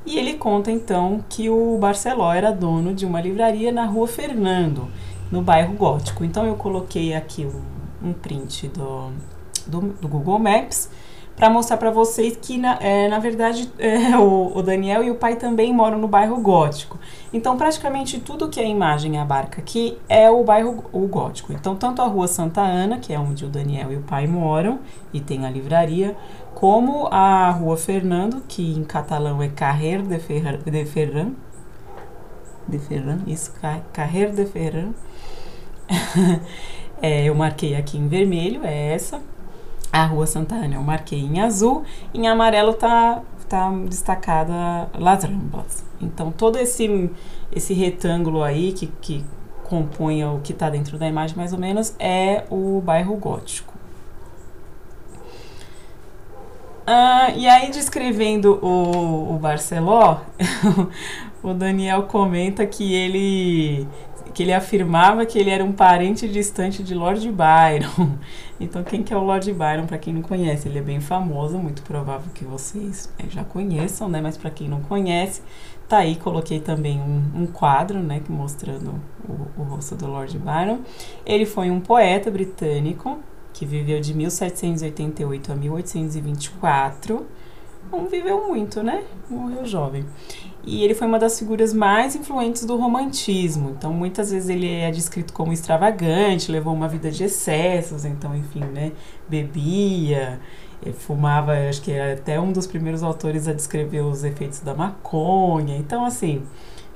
E 0.06 0.18
ele 0.18 0.34
conta, 0.34 0.72
então, 0.72 1.22
que 1.28 1.50
o 1.50 1.76
Barceló 1.78 2.32
era 2.32 2.50
dono 2.50 2.94
de 2.94 3.04
uma 3.04 3.20
livraria 3.20 3.70
na 3.70 3.84
rua 3.84 4.08
Fernando, 4.08 4.88
no 5.30 5.42
bairro 5.42 5.74
Gótico. 5.74 6.24
Então, 6.24 6.46
eu 6.46 6.54
coloquei 6.54 7.14
aqui 7.14 7.46
um 8.02 8.12
print 8.14 8.68
do, 8.68 9.12
do, 9.68 9.80
do 9.80 10.08
Google 10.08 10.38
Maps 10.38 10.88
para 11.36 11.48
mostrar 11.48 11.76
para 11.76 11.90
vocês 11.90 12.36
que, 12.40 12.58
na, 12.58 12.78
é, 12.80 13.08
na 13.08 13.18
verdade, 13.18 13.70
é, 13.78 14.16
o, 14.16 14.52
o, 14.54 14.62
Daniel 14.62 15.02
e 15.02 15.10
o 15.10 15.14
pai 15.14 15.36
também 15.36 15.72
moram 15.72 15.98
no 15.98 16.08
bairro 16.08 16.40
gótico. 16.40 16.98
Então, 17.32 17.56
praticamente 17.56 18.20
tudo 18.20 18.48
que 18.48 18.60
a 18.60 18.64
imagem 18.64 19.18
abarca 19.18 19.60
aqui 19.60 19.98
é 20.08 20.30
o 20.30 20.44
bairro 20.44 20.84
o 20.92 21.06
gótico. 21.06 21.52
Então, 21.52 21.74
tanto 21.74 22.02
a 22.02 22.06
rua 22.06 22.28
Santa 22.28 22.60
Ana, 22.60 22.98
que 22.98 23.12
é 23.12 23.18
onde 23.18 23.44
o 23.44 23.48
Daniel 23.48 23.92
e 23.92 23.96
o 23.96 24.02
pai 24.02 24.26
moram 24.26 24.80
e 25.12 25.20
tem 25.20 25.46
a 25.46 25.50
livraria, 25.50 26.16
como 26.54 27.08
a 27.10 27.50
rua 27.50 27.76
Fernando, 27.76 28.42
que 28.46 28.74
em 28.74 28.84
catalão 28.84 29.42
é 29.42 29.48
Carrer 29.48 30.02
de, 30.02 30.18
Ferran, 30.18 30.58
de 30.64 30.84
Ferran. 30.84 31.32
De 32.68 32.78
Ferran, 32.78 33.18
isso, 33.26 33.52
Carrer 33.92 34.30
de 34.30 34.46
Ferran. 34.46 34.90
é, 37.02 37.24
eu 37.24 37.34
marquei 37.34 37.74
aqui 37.74 37.98
em 37.98 38.06
vermelho, 38.06 38.60
é 38.64 38.94
essa 38.94 39.20
a 39.92 40.06
Rua 40.06 40.26
Santa 40.26 40.54
Ana 40.54 40.76
eu 40.76 40.82
marquei 40.82 41.20
em 41.20 41.40
azul, 41.40 41.84
em 42.14 42.26
amarelo 42.26 42.72
tá, 42.72 43.22
tá 43.48 43.70
destacada 43.86 44.88
Las 44.98 45.24
Ramblas. 45.24 45.84
Então 46.00 46.32
todo 46.32 46.58
esse, 46.58 47.10
esse 47.54 47.74
retângulo 47.74 48.42
aí 48.42 48.72
que, 48.72 48.86
que 49.00 49.24
compõe 49.64 50.24
o 50.24 50.40
que 50.40 50.52
está 50.52 50.70
dentro 50.70 50.98
da 50.98 51.06
imagem 51.06 51.36
mais 51.36 51.52
ou 51.52 51.58
menos 51.58 51.94
é 51.98 52.44
o 52.50 52.80
bairro 52.80 53.14
gótico. 53.16 53.72
Ah, 56.86 57.30
e 57.36 57.46
aí 57.46 57.70
descrevendo 57.70 58.58
o, 58.60 59.34
o 59.34 59.38
Barceló, 59.38 60.20
o 61.42 61.54
Daniel 61.54 62.04
comenta 62.04 62.66
que 62.66 62.92
ele 62.92 63.86
que 64.32 64.42
ele 64.42 64.52
afirmava 64.52 65.26
que 65.26 65.38
ele 65.38 65.50
era 65.50 65.64
um 65.64 65.72
parente 65.72 66.28
distante 66.28 66.82
de 66.82 66.94
Lord 66.94 67.30
Byron. 67.30 68.12
Então, 68.60 68.84
quem 68.84 69.02
que 69.02 69.12
é 69.12 69.16
o 69.16 69.24
Lord 69.24 69.52
Byron? 69.52 69.86
Para 69.86 69.98
quem 69.98 70.14
não 70.14 70.22
conhece, 70.22 70.68
ele 70.68 70.78
é 70.78 70.82
bem 70.82 71.00
famoso, 71.00 71.58
muito 71.58 71.82
provável 71.82 72.30
que 72.32 72.44
vocês 72.44 73.12
é, 73.18 73.28
já 73.28 73.42
conheçam, 73.42 74.08
né? 74.08 74.20
Mas 74.20 74.36
para 74.36 74.50
quem 74.50 74.68
não 74.68 74.80
conhece, 74.82 75.42
tá 75.88 75.98
aí. 75.98 76.14
Coloquei 76.14 76.60
também 76.60 77.00
um, 77.00 77.42
um 77.42 77.46
quadro, 77.46 77.98
né, 77.98 78.22
mostrando 78.28 78.94
o, 79.28 79.60
o 79.60 79.64
rosto 79.64 79.96
do 79.96 80.06
Lord 80.06 80.38
Byron. 80.38 80.78
Ele 81.26 81.44
foi 81.44 81.72
um 81.72 81.80
poeta 81.80 82.30
britânico 82.30 83.18
que 83.52 83.66
viveu 83.66 84.00
de 84.00 84.14
1788 84.14 85.50
a 85.50 85.56
1824. 85.56 87.26
Não 87.90 88.06
viveu 88.06 88.46
muito, 88.46 88.82
né? 88.82 89.02
Morreu 89.28 89.64
jovem. 89.64 90.04
E 90.64 90.84
ele 90.84 90.94
foi 90.94 91.08
uma 91.08 91.18
das 91.18 91.38
figuras 91.38 91.74
mais 91.74 92.14
influentes 92.14 92.64
do 92.64 92.76
romantismo. 92.76 93.70
Então, 93.70 93.92
muitas 93.92 94.30
vezes 94.30 94.48
ele 94.48 94.70
é 94.70 94.90
descrito 94.90 95.32
como 95.32 95.52
extravagante, 95.52 96.52
levou 96.52 96.72
uma 96.72 96.88
vida 96.88 97.10
de 97.10 97.24
excessos, 97.24 98.04
então, 98.04 98.34
enfim, 98.36 98.60
né? 98.60 98.92
Bebia, 99.28 100.40
eh, 100.84 100.92
fumava, 100.92 101.52
acho 101.68 101.82
que 101.82 101.90
era 101.90 102.14
até 102.14 102.38
um 102.40 102.52
dos 102.52 102.66
primeiros 102.66 103.02
autores 103.02 103.48
a 103.48 103.52
descrever 103.52 104.02
os 104.02 104.22
efeitos 104.22 104.60
da 104.60 104.72
maconha. 104.72 105.76
Então, 105.76 106.04
assim, 106.04 106.42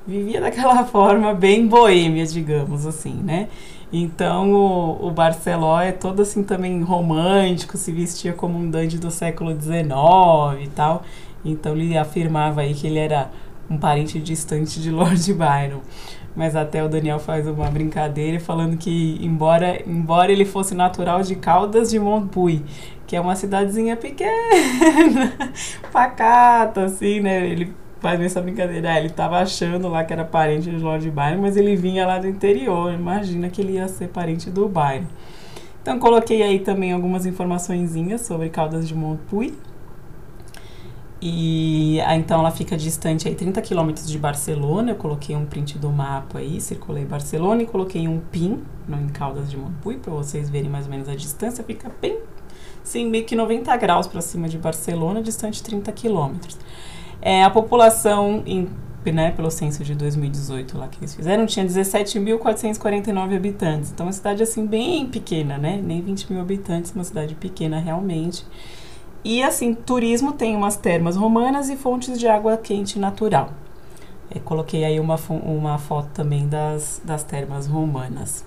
vivia 0.06 0.40
daquela 0.40 0.84
forma 0.86 1.34
bem 1.34 1.66
boêmia, 1.66 2.24
digamos 2.24 2.86
assim, 2.86 3.14
né? 3.14 3.48
Então 3.92 4.52
o, 4.52 5.08
o 5.08 5.10
Barceló 5.10 5.80
é 5.80 5.92
todo 5.92 6.22
assim 6.22 6.42
também 6.42 6.82
romântico, 6.82 7.76
se 7.76 7.92
vestia 7.92 8.32
como 8.32 8.58
um 8.58 8.68
dandy 8.70 8.98
do 8.98 9.10
século 9.10 9.52
XIX 9.52 10.64
e 10.64 10.68
tal. 10.68 11.04
Então 11.44 11.72
ele 11.72 11.96
afirmava 11.96 12.62
aí 12.62 12.74
que 12.74 12.86
ele 12.86 12.98
era 12.98 13.30
um 13.70 13.78
parente 13.78 14.20
distante 14.20 14.80
de 14.80 14.90
Lord 14.90 15.32
Byron. 15.32 15.80
Mas 16.34 16.54
até 16.54 16.84
o 16.84 16.88
Daniel 16.88 17.18
faz 17.18 17.46
uma 17.46 17.70
brincadeira 17.70 18.38
falando 18.38 18.76
que, 18.76 19.18
embora, 19.22 19.82
embora 19.88 20.30
ele 20.30 20.44
fosse 20.44 20.74
natural 20.74 21.22
de 21.22 21.34
Caldas 21.34 21.90
de 21.90 21.98
Montbui, 21.98 22.62
que 23.06 23.16
é 23.16 23.20
uma 23.20 23.34
cidadezinha 23.34 23.96
pequena, 23.96 25.32
pacata, 25.90 26.84
assim, 26.84 27.20
né? 27.20 27.46
Ele 27.46 27.72
faz 28.06 28.20
essa 28.20 28.40
brincadeira. 28.40 28.92
Ah, 28.92 28.98
ele 28.98 29.08
estava 29.08 29.38
achando 29.40 29.88
lá 29.88 30.04
que 30.04 30.12
era 30.12 30.24
parente 30.24 30.70
de 30.70 30.76
Lord 30.76 31.10
Byron, 31.10 31.40
mas 31.40 31.56
ele 31.56 31.74
vinha 31.74 32.06
lá 32.06 32.20
do 32.20 32.28
interior. 32.28 32.92
Imagina 32.92 33.48
que 33.48 33.60
ele 33.60 33.72
ia 33.72 33.88
ser 33.88 34.08
parente 34.08 34.48
do 34.48 34.68
Byron. 34.68 35.06
Então, 35.82 35.98
coloquei 35.98 36.40
aí 36.40 36.60
também 36.60 36.92
algumas 36.92 37.26
informações 37.26 37.92
sobre 38.20 38.48
Caldas 38.48 38.86
de 38.86 38.94
Montbui. 38.94 39.54
E 41.20 42.00
ah, 42.06 42.14
então 42.14 42.38
ela 42.38 42.52
fica 42.52 42.76
distante 42.76 43.26
aí 43.26 43.34
30 43.34 43.60
quilômetros 43.60 44.08
de 44.08 44.18
Barcelona. 44.18 44.92
Eu 44.92 44.96
coloquei 44.96 45.34
um 45.34 45.44
print 45.44 45.78
do 45.78 45.90
mapa 45.90 46.38
aí, 46.38 46.60
circulei 46.60 47.04
Barcelona 47.04 47.62
e 47.62 47.66
coloquei 47.66 48.06
um 48.06 48.20
pin 48.20 48.62
no, 48.86 49.00
em 49.00 49.08
Caldas 49.08 49.50
de 49.50 49.56
Montbui 49.56 49.96
para 49.96 50.12
vocês 50.12 50.48
verem 50.48 50.70
mais 50.70 50.84
ou 50.84 50.92
menos 50.92 51.08
a 51.08 51.16
distância. 51.16 51.64
Fica 51.64 51.90
bem, 52.00 52.20
sim, 52.84 53.08
meio 53.10 53.24
que 53.24 53.34
90 53.34 53.76
graus 53.78 54.06
para 54.06 54.20
cima 54.20 54.48
de 54.48 54.58
Barcelona, 54.58 55.20
distante 55.20 55.60
30 55.60 55.90
quilômetros. 55.90 56.56
É, 57.20 57.42
a 57.44 57.50
população, 57.50 58.42
em, 58.46 58.68
né, 59.06 59.30
pelo 59.30 59.50
censo 59.50 59.84
de 59.84 59.94
2018 59.94 60.76
lá 60.76 60.88
que 60.88 60.98
eles 60.98 61.14
fizeram, 61.14 61.46
tinha 61.46 61.64
17.449 61.64 63.36
habitantes. 63.36 63.90
Então, 63.90 64.06
uma 64.06 64.12
cidade 64.12 64.42
assim 64.42 64.66
bem 64.66 65.06
pequena, 65.06 65.58
né? 65.58 65.80
Nem 65.82 66.00
20 66.00 66.32
mil 66.32 66.40
habitantes, 66.40 66.92
uma 66.92 67.04
cidade 67.04 67.34
pequena 67.34 67.78
realmente. 67.78 68.44
E 69.24 69.42
assim, 69.42 69.74
turismo 69.74 70.32
tem 70.32 70.54
umas 70.54 70.76
termas 70.76 71.16
romanas 71.16 71.68
e 71.68 71.76
fontes 71.76 72.18
de 72.18 72.28
água 72.28 72.56
quente 72.56 72.98
natural. 72.98 73.50
É, 74.30 74.38
coloquei 74.38 74.84
aí 74.84 74.98
uma, 75.00 75.16
uma 75.28 75.78
foto 75.78 76.08
também 76.12 76.48
das, 76.48 77.00
das 77.04 77.22
termas 77.22 77.66
romanas. 77.66 78.44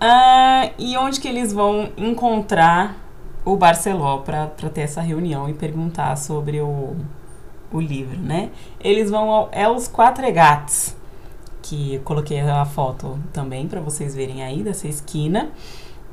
Ah, 0.00 0.70
e 0.78 0.96
onde 0.96 1.20
que 1.20 1.28
eles 1.28 1.52
vão 1.52 1.90
encontrar 1.96 2.96
o 3.44 3.56
Barceló 3.56 4.18
para 4.18 4.46
ter 4.46 4.82
essa 4.82 5.00
reunião 5.00 5.48
e 5.48 5.54
perguntar 5.54 6.16
sobre 6.16 6.60
o, 6.60 6.96
o 7.72 7.80
livro, 7.80 8.18
né? 8.18 8.50
Eles 8.80 9.10
vão 9.10 9.30
ao 9.30 9.50
Els 9.52 9.88
Quatro 9.88 10.30
Gats, 10.32 10.96
que 11.62 11.94
eu 11.94 12.00
coloquei 12.02 12.40
a 12.40 12.64
foto 12.64 13.18
também 13.32 13.66
para 13.66 13.80
vocês 13.80 14.14
verem 14.14 14.42
aí 14.42 14.62
dessa 14.62 14.88
esquina. 14.88 15.50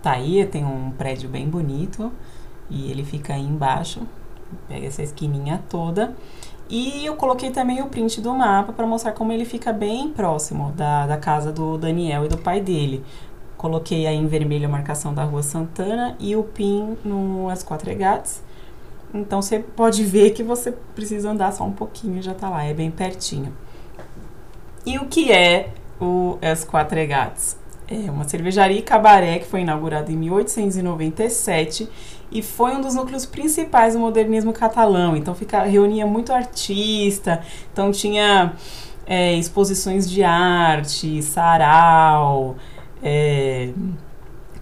Tá 0.01 0.11
aí, 0.11 0.45
tem 0.45 0.63
um 0.63 0.91
prédio 0.91 1.29
bem 1.29 1.47
bonito 1.47 2.11
e 2.69 2.91
ele 2.91 3.03
fica 3.03 3.33
aí 3.33 3.43
embaixo. 3.43 4.01
Pega 4.67 4.87
essa 4.87 5.03
esquininha 5.03 5.61
toda. 5.69 6.15
E 6.69 7.05
eu 7.05 7.15
coloquei 7.15 7.49
também 7.49 7.81
o 7.81 7.87
print 7.87 8.19
do 8.19 8.33
mapa 8.33 8.73
para 8.73 8.85
mostrar 8.85 9.13
como 9.13 9.31
ele 9.31 9.45
fica 9.45 9.71
bem 9.71 10.09
próximo 10.09 10.73
da, 10.73 11.07
da 11.07 11.17
casa 11.17 11.51
do 11.51 11.77
Daniel 11.77 12.25
e 12.25 12.27
do 12.27 12.37
pai 12.37 12.59
dele. 12.59 13.03
Coloquei 13.57 14.05
aí 14.05 14.15
em 14.15 14.27
vermelho 14.27 14.67
a 14.67 14.69
marcação 14.69 15.13
da 15.13 15.23
Rua 15.23 15.41
Santana 15.41 16.15
e 16.19 16.35
o 16.35 16.43
PIN 16.43 16.95
no 17.03 17.49
As 17.49 17.63
Quatro 17.63 17.89
Regatas. 17.89 18.43
Então 19.13 19.41
você 19.41 19.59
pode 19.59 20.03
ver 20.03 20.31
que 20.31 20.43
você 20.43 20.71
precisa 20.93 21.31
andar 21.31 21.51
só 21.53 21.63
um 21.63 21.71
pouquinho, 21.71 22.21
já 22.21 22.33
tá 22.33 22.49
lá, 22.49 22.63
é 22.63 22.73
bem 22.73 22.91
pertinho. 22.91 23.51
E 24.85 24.97
o 24.97 25.05
que 25.05 25.31
é 25.31 25.71
o 25.99 26.37
As 26.41 26.63
Quatro 26.63 26.95
Regatas? 26.95 27.57
É 27.87 28.11
uma 28.11 28.27
cervejaria 28.27 28.77
e 28.77 28.81
cabaré 28.81 29.39
que 29.39 29.45
foi 29.45 29.61
inaugurada 29.61 30.11
em 30.11 30.15
1897 30.17 31.89
e 32.31 32.43
foi 32.43 32.75
um 32.75 32.81
dos 32.81 32.95
núcleos 32.95 33.25
principais 33.25 33.93
do 33.93 33.99
modernismo 33.99 34.53
catalão. 34.53 35.15
Então 35.15 35.33
fica, 35.33 35.63
reunia 35.63 36.05
muito 36.05 36.33
artista, 36.33 37.41
então 37.71 37.91
tinha 37.91 38.53
é, 39.05 39.33
exposições 39.35 40.09
de 40.09 40.23
arte, 40.23 41.23
sarau, 41.23 42.57
é, 43.01 43.69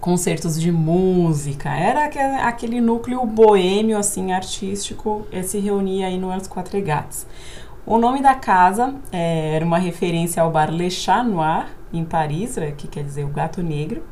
concertos 0.00 0.60
de 0.60 0.70
música, 0.70 1.70
era 1.70 2.04
aquele 2.46 2.80
núcleo 2.80 3.24
boêmio, 3.26 3.98
assim, 3.98 4.32
artístico, 4.32 5.26
se 5.44 5.58
reunia 5.58 6.06
aí 6.06 6.18
no 6.18 6.34
Os 6.34 6.46
Quatro 6.46 6.80
Gatos. 6.82 7.26
O 7.84 7.98
nome 7.98 8.20
da 8.20 8.34
casa 8.34 8.94
é, 9.12 9.54
era 9.54 9.64
uma 9.64 9.78
referência 9.78 10.42
ao 10.42 10.50
bar 10.50 10.70
Le 10.70 10.90
Chat 10.90 11.24
Noir, 11.24 11.66
em 11.92 12.04
Paris, 12.04 12.58
é, 12.58 12.72
que 12.72 12.88
quer 12.88 13.04
dizer 13.04 13.24
o 13.24 13.28
gato 13.28 13.62
negro, 13.62 14.02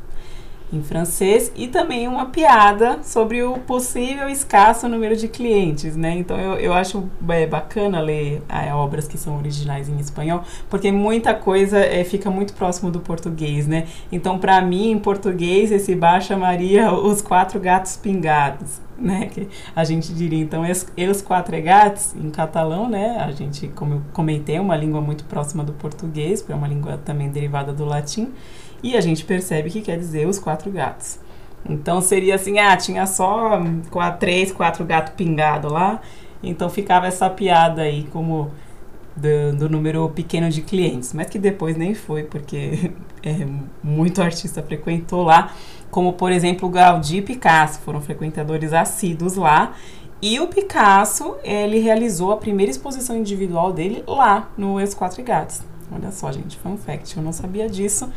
em 0.72 0.82
francês 0.82 1.52
e 1.54 1.68
também 1.68 2.08
uma 2.08 2.26
piada 2.26 2.98
sobre 3.02 3.42
o 3.42 3.58
possível 3.60 4.28
escasso 4.28 4.88
número 4.88 5.16
de 5.16 5.28
clientes, 5.28 5.96
né? 5.96 6.16
Então 6.16 6.38
eu, 6.38 6.54
eu 6.54 6.72
acho 6.72 7.08
é, 7.28 7.46
bacana 7.46 8.00
ler 8.00 8.42
é, 8.48 8.72
obras 8.74 9.06
que 9.06 9.16
são 9.16 9.38
originais 9.38 9.88
em 9.88 9.98
espanhol, 9.98 10.42
porque 10.68 10.90
muita 10.90 11.34
coisa 11.34 11.78
é, 11.78 12.02
fica 12.04 12.30
muito 12.30 12.54
próximo 12.54 12.90
do 12.90 13.00
português, 13.00 13.66
né? 13.66 13.86
Então 14.10 14.38
para 14.38 14.60
mim 14.60 14.90
em 14.90 14.98
português 14.98 15.70
esse 15.70 15.94
bar 15.94 16.20
chamaria 16.20 16.92
os 16.92 17.20
quatro 17.20 17.60
gatos 17.60 17.96
pingados. 17.96 18.83
Né, 18.96 19.26
que 19.26 19.48
a 19.74 19.82
gente 19.82 20.14
diria 20.14 20.40
então 20.40 20.62
os 21.10 21.20
quatro 21.20 21.60
gatos 21.60 22.14
em 22.14 22.30
catalão, 22.30 22.88
né? 22.88 23.16
A 23.18 23.32
gente, 23.32 23.66
como 23.68 23.94
eu 23.94 24.02
comentei, 24.12 24.54
é 24.54 24.60
uma 24.60 24.76
língua 24.76 25.00
muito 25.00 25.24
próxima 25.24 25.64
do 25.64 25.72
português, 25.72 26.40
porque 26.40 26.52
é 26.52 26.56
uma 26.56 26.68
língua 26.68 26.96
também 26.98 27.28
derivada 27.28 27.72
do 27.72 27.84
latim 27.84 28.32
e 28.84 28.96
a 28.96 29.00
gente 29.00 29.24
percebe 29.24 29.68
que 29.68 29.80
quer 29.80 29.98
dizer 29.98 30.28
os 30.28 30.38
quatro 30.38 30.70
gatos. 30.70 31.18
Então 31.68 32.00
seria 32.00 32.34
assim, 32.34 32.58
ah, 32.58 32.76
tinha 32.76 33.06
só 33.06 33.60
quatro, 33.90 34.20
três, 34.20 34.52
quatro 34.52 34.84
gatos 34.84 35.14
pingados 35.14 35.72
lá, 35.72 36.00
então 36.42 36.68
ficava 36.68 37.06
essa 37.06 37.28
piada 37.30 37.82
aí 37.82 38.04
como 38.12 38.52
do, 39.16 39.56
do, 39.56 39.68
número 39.68 40.08
pequeno 40.10 40.50
de 40.50 40.62
clientes, 40.62 41.12
mas 41.12 41.28
que 41.28 41.38
depois 41.38 41.76
nem 41.76 41.94
foi, 41.94 42.24
porque 42.24 42.92
é, 43.22 43.46
muito 43.82 44.20
artista 44.20 44.62
frequentou 44.62 45.22
lá, 45.22 45.52
como 45.90 46.12
por 46.12 46.32
exemplo 46.32 46.68
Gaudí 46.68 47.18
e 47.18 47.22
Picasso, 47.22 47.80
foram 47.80 48.00
frequentadores 48.00 48.72
assíduos 48.72 49.36
lá, 49.36 49.74
e 50.20 50.40
o 50.40 50.46
Picasso, 50.46 51.36
ele 51.44 51.78
realizou 51.80 52.32
a 52.32 52.36
primeira 52.36 52.70
exposição 52.70 53.16
individual 53.16 53.72
dele 53.72 54.02
lá 54.06 54.50
no 54.56 54.76
Os 54.76 54.94
Quatro 54.94 55.22
Gatos. 55.22 55.60
Olha 55.92 56.10
só, 56.10 56.32
gente, 56.32 56.56
fun 56.56 56.76
fact, 56.76 57.16
eu 57.16 57.22
não 57.22 57.32
sabia 57.32 57.68
disso, 57.68 58.10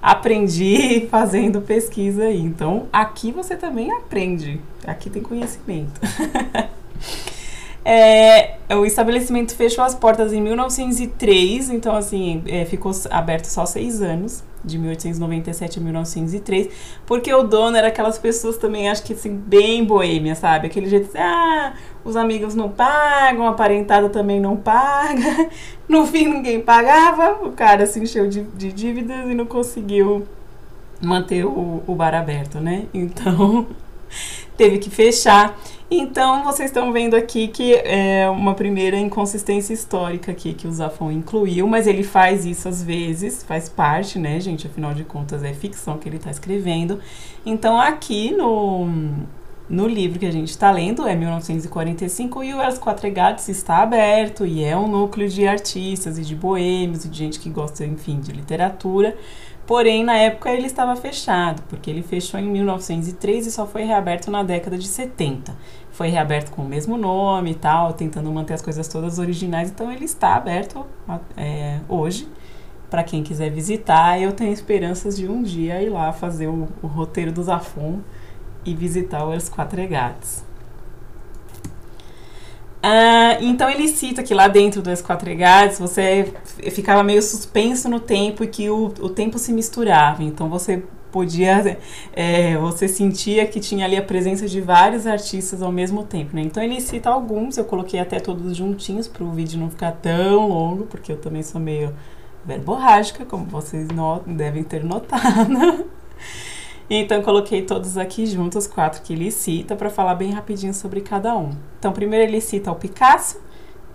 aprendi 0.00 1.06
fazendo 1.10 1.60
pesquisa 1.60 2.24
aí. 2.24 2.40
Então, 2.40 2.88
aqui 2.92 3.30
você 3.30 3.56
também 3.56 3.92
aprende. 3.92 4.60
Aqui 4.84 5.08
tem 5.08 5.22
conhecimento. 5.22 6.00
é, 7.84 8.56
o 8.70 8.86
estabelecimento 8.86 9.54
fechou 9.56 9.82
as 9.82 9.94
portas 9.94 10.32
em 10.32 10.40
1903, 10.40 11.70
então, 11.70 11.96
assim, 11.96 12.42
é, 12.46 12.64
ficou 12.64 12.92
aberto 13.10 13.46
só 13.46 13.66
seis 13.66 14.00
anos 14.00 14.44
de 14.64 14.78
1897 14.78 15.78
a 15.78 15.82
1903, 15.82 16.68
porque 17.04 17.32
o 17.34 17.42
dono 17.42 17.76
era 17.76 17.88
aquelas 17.88 18.18
pessoas 18.18 18.56
também, 18.56 18.88
acho 18.88 19.02
que 19.02 19.12
assim, 19.12 19.34
bem 19.34 19.84
boêmia, 19.84 20.34
sabe? 20.34 20.68
Aquele 20.68 20.88
jeito 20.88 21.08
assim, 21.08 21.18
ah, 21.18 21.74
os 22.04 22.16
amigos 22.16 22.54
não 22.54 22.68
pagam, 22.68 23.46
a 23.46 23.54
parentada 23.54 24.08
também 24.08 24.40
não 24.40 24.56
paga. 24.56 25.50
No 25.88 26.06
fim, 26.06 26.26
ninguém 26.26 26.58
pagava, 26.58 27.46
o 27.46 27.52
cara 27.52 27.86
se 27.86 28.00
encheu 28.00 28.26
de, 28.26 28.44
de 28.44 28.72
dívidas 28.72 29.28
e 29.28 29.34
não 29.34 29.44
conseguiu 29.44 30.26
manter 31.02 31.44
o, 31.44 31.82
o 31.86 31.94
bar 31.94 32.14
aberto, 32.14 32.60
né? 32.60 32.86
Então, 32.94 33.66
teve 34.56 34.78
que 34.78 34.88
fechar. 34.88 35.58
Então, 35.94 36.42
vocês 36.42 36.70
estão 36.70 36.90
vendo 36.90 37.14
aqui 37.14 37.48
que 37.48 37.74
é 37.74 38.26
uma 38.30 38.54
primeira 38.54 38.96
inconsistência 38.96 39.74
histórica 39.74 40.32
aqui 40.32 40.54
que 40.54 40.66
o 40.66 40.72
Zafon 40.72 41.12
incluiu, 41.12 41.66
mas 41.68 41.86
ele 41.86 42.02
faz 42.02 42.46
isso 42.46 42.66
às 42.66 42.82
vezes, 42.82 43.42
faz 43.42 43.68
parte, 43.68 44.18
né, 44.18 44.40
gente? 44.40 44.66
Afinal 44.66 44.94
de 44.94 45.04
contas, 45.04 45.44
é 45.44 45.52
ficção 45.52 45.98
que 45.98 46.08
ele 46.08 46.16
está 46.16 46.30
escrevendo. 46.30 46.98
Então, 47.44 47.78
aqui 47.78 48.30
no, 48.30 48.88
no 49.68 49.86
livro 49.86 50.18
que 50.18 50.24
a 50.24 50.32
gente 50.32 50.48
está 50.48 50.70
lendo, 50.70 51.06
é 51.06 51.14
1945, 51.14 52.42
e 52.42 52.54
o 52.54 52.62
As 52.62 52.78
Quatro 52.78 53.10
Gatos 53.12 53.50
está 53.50 53.82
aberto 53.82 54.46
e 54.46 54.64
é 54.64 54.74
um 54.74 54.88
núcleo 54.88 55.28
de 55.28 55.46
artistas 55.46 56.16
e 56.16 56.22
de 56.22 56.34
boêmios 56.34 57.04
e 57.04 57.08
de 57.10 57.18
gente 57.18 57.38
que 57.38 57.50
gosta, 57.50 57.84
enfim, 57.84 58.18
de 58.18 58.32
literatura 58.32 59.14
Porém, 59.66 60.04
na 60.04 60.16
época 60.16 60.50
ele 60.50 60.66
estava 60.66 60.96
fechado, 60.96 61.62
porque 61.68 61.88
ele 61.88 62.02
fechou 62.02 62.38
em 62.38 62.46
1903 62.50 63.46
e 63.46 63.50
só 63.50 63.66
foi 63.66 63.84
reaberto 63.84 64.30
na 64.30 64.42
década 64.42 64.76
de 64.76 64.86
70. 64.86 65.54
Foi 65.90 66.08
reaberto 66.08 66.50
com 66.50 66.62
o 66.62 66.68
mesmo 66.68 66.96
nome 66.96 67.52
e 67.52 67.54
tal, 67.54 67.92
tentando 67.92 68.30
manter 68.32 68.54
as 68.54 68.62
coisas 68.62 68.88
todas 68.88 69.18
originais. 69.18 69.70
Então, 69.70 69.90
ele 69.90 70.04
está 70.04 70.34
aberto 70.34 70.84
é, 71.36 71.78
hoje 71.88 72.28
para 72.90 73.04
quem 73.04 73.22
quiser 73.22 73.50
visitar. 73.50 74.20
Eu 74.20 74.32
tenho 74.32 74.52
esperanças 74.52 75.16
de 75.16 75.28
um 75.28 75.42
dia 75.42 75.80
ir 75.80 75.90
lá 75.90 76.12
fazer 76.12 76.48
o, 76.48 76.68
o 76.82 76.86
roteiro 76.86 77.32
do 77.32 77.42
Zafon 77.42 78.00
e 78.64 78.74
visitar 78.74 79.24
o 79.24 79.32
Els 79.32 79.48
Quatro 79.48 79.86
Gatos. 79.88 80.44
Uh, 82.84 83.38
então 83.42 83.70
ele 83.70 83.86
cita 83.86 84.24
que 84.24 84.34
lá 84.34 84.48
dentro 84.48 84.82
das 84.82 85.00
quatro 85.00 85.28
regadas 85.28 85.78
você 85.78 86.34
ficava 86.72 87.04
meio 87.04 87.22
suspenso 87.22 87.88
no 87.88 88.00
tempo 88.00 88.42
e 88.42 88.48
que 88.48 88.68
o, 88.68 88.86
o 88.86 89.08
tempo 89.08 89.38
se 89.38 89.52
misturava. 89.52 90.24
Então 90.24 90.48
você 90.48 90.82
podia, 91.12 91.78
é, 92.12 92.56
você 92.56 92.88
sentia 92.88 93.46
que 93.46 93.60
tinha 93.60 93.84
ali 93.84 93.96
a 93.96 94.02
presença 94.02 94.48
de 94.48 94.60
vários 94.60 95.06
artistas 95.06 95.62
ao 95.62 95.70
mesmo 95.70 96.02
tempo, 96.04 96.34
né? 96.34 96.42
Então 96.42 96.62
ele 96.62 96.80
cita 96.80 97.10
alguns, 97.10 97.56
eu 97.58 97.64
coloquei 97.64 98.00
até 98.00 98.18
todos 98.18 98.56
juntinhos 98.56 99.06
para 99.06 99.22
o 99.22 99.30
vídeo 99.30 99.60
não 99.60 99.70
ficar 99.70 99.92
tão 99.92 100.48
longo, 100.48 100.86
porque 100.86 101.12
eu 101.12 101.18
também 101.18 101.42
sou 101.42 101.60
meio 101.60 101.94
verborrágica, 102.44 103.24
como 103.24 103.44
vocês 103.44 103.86
devem 104.26 104.64
ter 104.64 104.82
notado. 104.82 105.84
Então 106.90 107.22
coloquei 107.22 107.62
todos 107.62 107.96
aqui 107.96 108.26
juntos, 108.26 108.66
quatro 108.66 109.02
que 109.02 109.12
ele 109.12 109.30
cita, 109.30 109.74
para 109.76 109.90
falar 109.90 110.14
bem 110.14 110.30
rapidinho 110.30 110.74
sobre 110.74 111.00
cada 111.00 111.36
um. 111.36 111.50
Então, 111.78 111.92
primeiro 111.92 112.30
ele 112.30 112.40
cita 112.40 112.70
o 112.70 112.74
Picasso, 112.74 113.40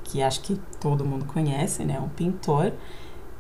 que 0.04 0.22
acho 0.22 0.42
que 0.42 0.60
todo 0.80 1.06
mundo 1.06 1.26
conhece, 1.26 1.84
né? 1.84 2.00
Um 2.00 2.10
pintor. 2.10 2.72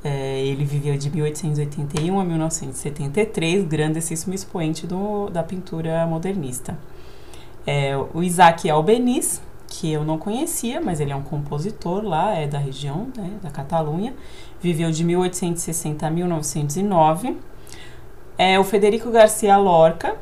É, 0.04 0.46
ele 0.46 0.63
viveu 0.63 0.96
de 0.96 1.10
1881 1.10 2.20
a 2.20 2.24
1973, 2.24 3.66
grandíssimo 3.66 4.34
expoente 4.34 4.86
do, 4.86 5.30
da 5.30 5.44
pintura 5.44 6.06
modernista. 6.06 6.77
É, 7.66 7.98
o 8.13 8.22
Isaac 8.22 8.70
Albeniz, 8.70 9.42
que 9.68 9.92
eu 9.92 10.06
não 10.06 10.18
conhecia, 10.18 10.80
mas 10.80 11.00
ele 11.00 11.12
é 11.12 11.16
um 11.16 11.24
compositor 11.24 12.04
lá, 12.04 12.34
é 12.34 12.48
da 12.48 12.60
região, 12.60 13.08
né, 13.18 13.34
da 13.42 13.50
Catalunha. 13.50 14.13
Viveu 14.62 14.92
de 14.92 15.04
1860 15.04 16.08
a 16.08 16.12
1909 16.12 17.38
é 18.38 18.60
o 18.60 18.63
Federico 18.63 19.10
Garcia 19.10 19.58
Lorca, 19.58 20.15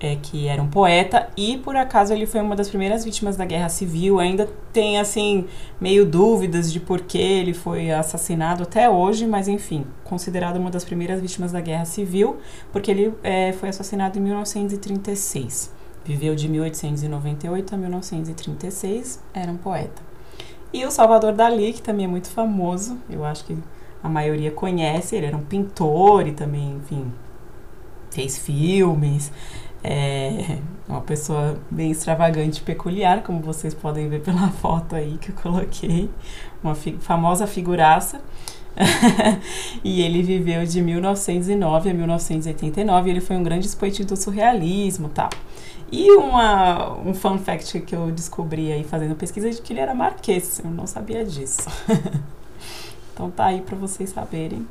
é, 0.00 0.16
que 0.16 0.48
era 0.48 0.62
um 0.62 0.68
poeta, 0.68 1.28
e 1.36 1.58
por 1.58 1.76
acaso 1.76 2.12
ele 2.14 2.26
foi 2.26 2.40
uma 2.40 2.56
das 2.56 2.68
primeiras 2.70 3.04
vítimas 3.04 3.36
da 3.36 3.44
Guerra 3.44 3.68
Civil. 3.68 4.18
Ainda 4.18 4.48
tem, 4.72 4.98
assim, 4.98 5.46
meio 5.78 6.06
dúvidas 6.06 6.72
de 6.72 6.80
por 6.80 7.02
que 7.02 7.18
ele 7.18 7.52
foi 7.52 7.90
assassinado 7.90 8.62
até 8.62 8.88
hoje, 8.88 9.26
mas 9.26 9.46
enfim, 9.46 9.84
considerado 10.02 10.56
uma 10.56 10.70
das 10.70 10.84
primeiras 10.84 11.20
vítimas 11.20 11.52
da 11.52 11.60
Guerra 11.60 11.84
Civil, 11.84 12.38
porque 12.72 12.90
ele 12.90 13.14
é, 13.22 13.52
foi 13.52 13.68
assassinado 13.68 14.18
em 14.18 14.22
1936. 14.22 15.70
Viveu 16.02 16.34
de 16.34 16.48
1898 16.48 17.74
a 17.74 17.78
1936, 17.78 19.20
era 19.34 19.52
um 19.52 19.58
poeta. 19.58 20.02
E 20.72 20.86
o 20.86 20.90
Salvador 20.90 21.32
Dali, 21.32 21.74
que 21.74 21.82
também 21.82 22.06
é 22.06 22.08
muito 22.08 22.30
famoso, 22.30 22.96
eu 23.10 23.22
acho 23.24 23.44
que 23.44 23.56
a 24.02 24.08
maioria 24.08 24.50
conhece, 24.50 25.14
ele 25.14 25.26
era 25.26 25.36
um 25.36 25.44
pintor 25.44 26.26
e 26.26 26.32
também, 26.32 26.76
enfim, 26.76 27.12
fez 28.10 28.38
filmes, 28.38 29.32
é 29.82 30.58
uma 30.86 31.00
pessoa 31.00 31.58
bem 31.70 31.90
extravagante 31.90 32.60
e 32.60 32.64
peculiar, 32.64 33.22
como 33.22 33.40
vocês 33.40 33.72
podem 33.72 34.08
ver 34.08 34.20
pela 34.20 34.48
foto 34.60 34.94
aí 34.94 35.16
que 35.18 35.30
eu 35.30 35.34
coloquei, 35.34 36.10
uma 36.62 36.74
fi 36.74 36.96
famosa 37.00 37.46
figuraça. 37.46 38.20
e 39.82 40.00
ele 40.00 40.22
viveu 40.22 40.64
de 40.64 40.80
1909 40.80 41.90
a 41.90 41.94
1989, 41.94 43.10
ele 43.10 43.20
foi 43.20 43.36
um 43.36 43.42
grande 43.42 43.66
expoente 43.66 44.04
do 44.04 44.16
surrealismo 44.16 45.08
tal. 45.08 45.28
E 45.92 46.10
uma, 46.12 46.92
um 47.00 47.12
fun 47.12 47.36
fact 47.38 47.80
que 47.80 47.94
eu 47.94 48.12
descobri 48.12 48.72
aí 48.72 48.84
fazendo 48.84 49.16
pesquisa 49.16 49.48
é 49.48 49.50
de 49.50 49.60
que 49.60 49.72
ele 49.72 49.80
era 49.80 49.92
marquês, 49.92 50.60
eu 50.64 50.70
não 50.70 50.86
sabia 50.86 51.24
disso. 51.24 51.68
então 53.12 53.30
tá 53.30 53.46
aí 53.46 53.60
para 53.60 53.76
vocês 53.76 54.10
saberem. 54.10 54.66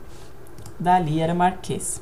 Dali 0.80 1.20
era 1.20 1.34
marquês. 1.34 2.02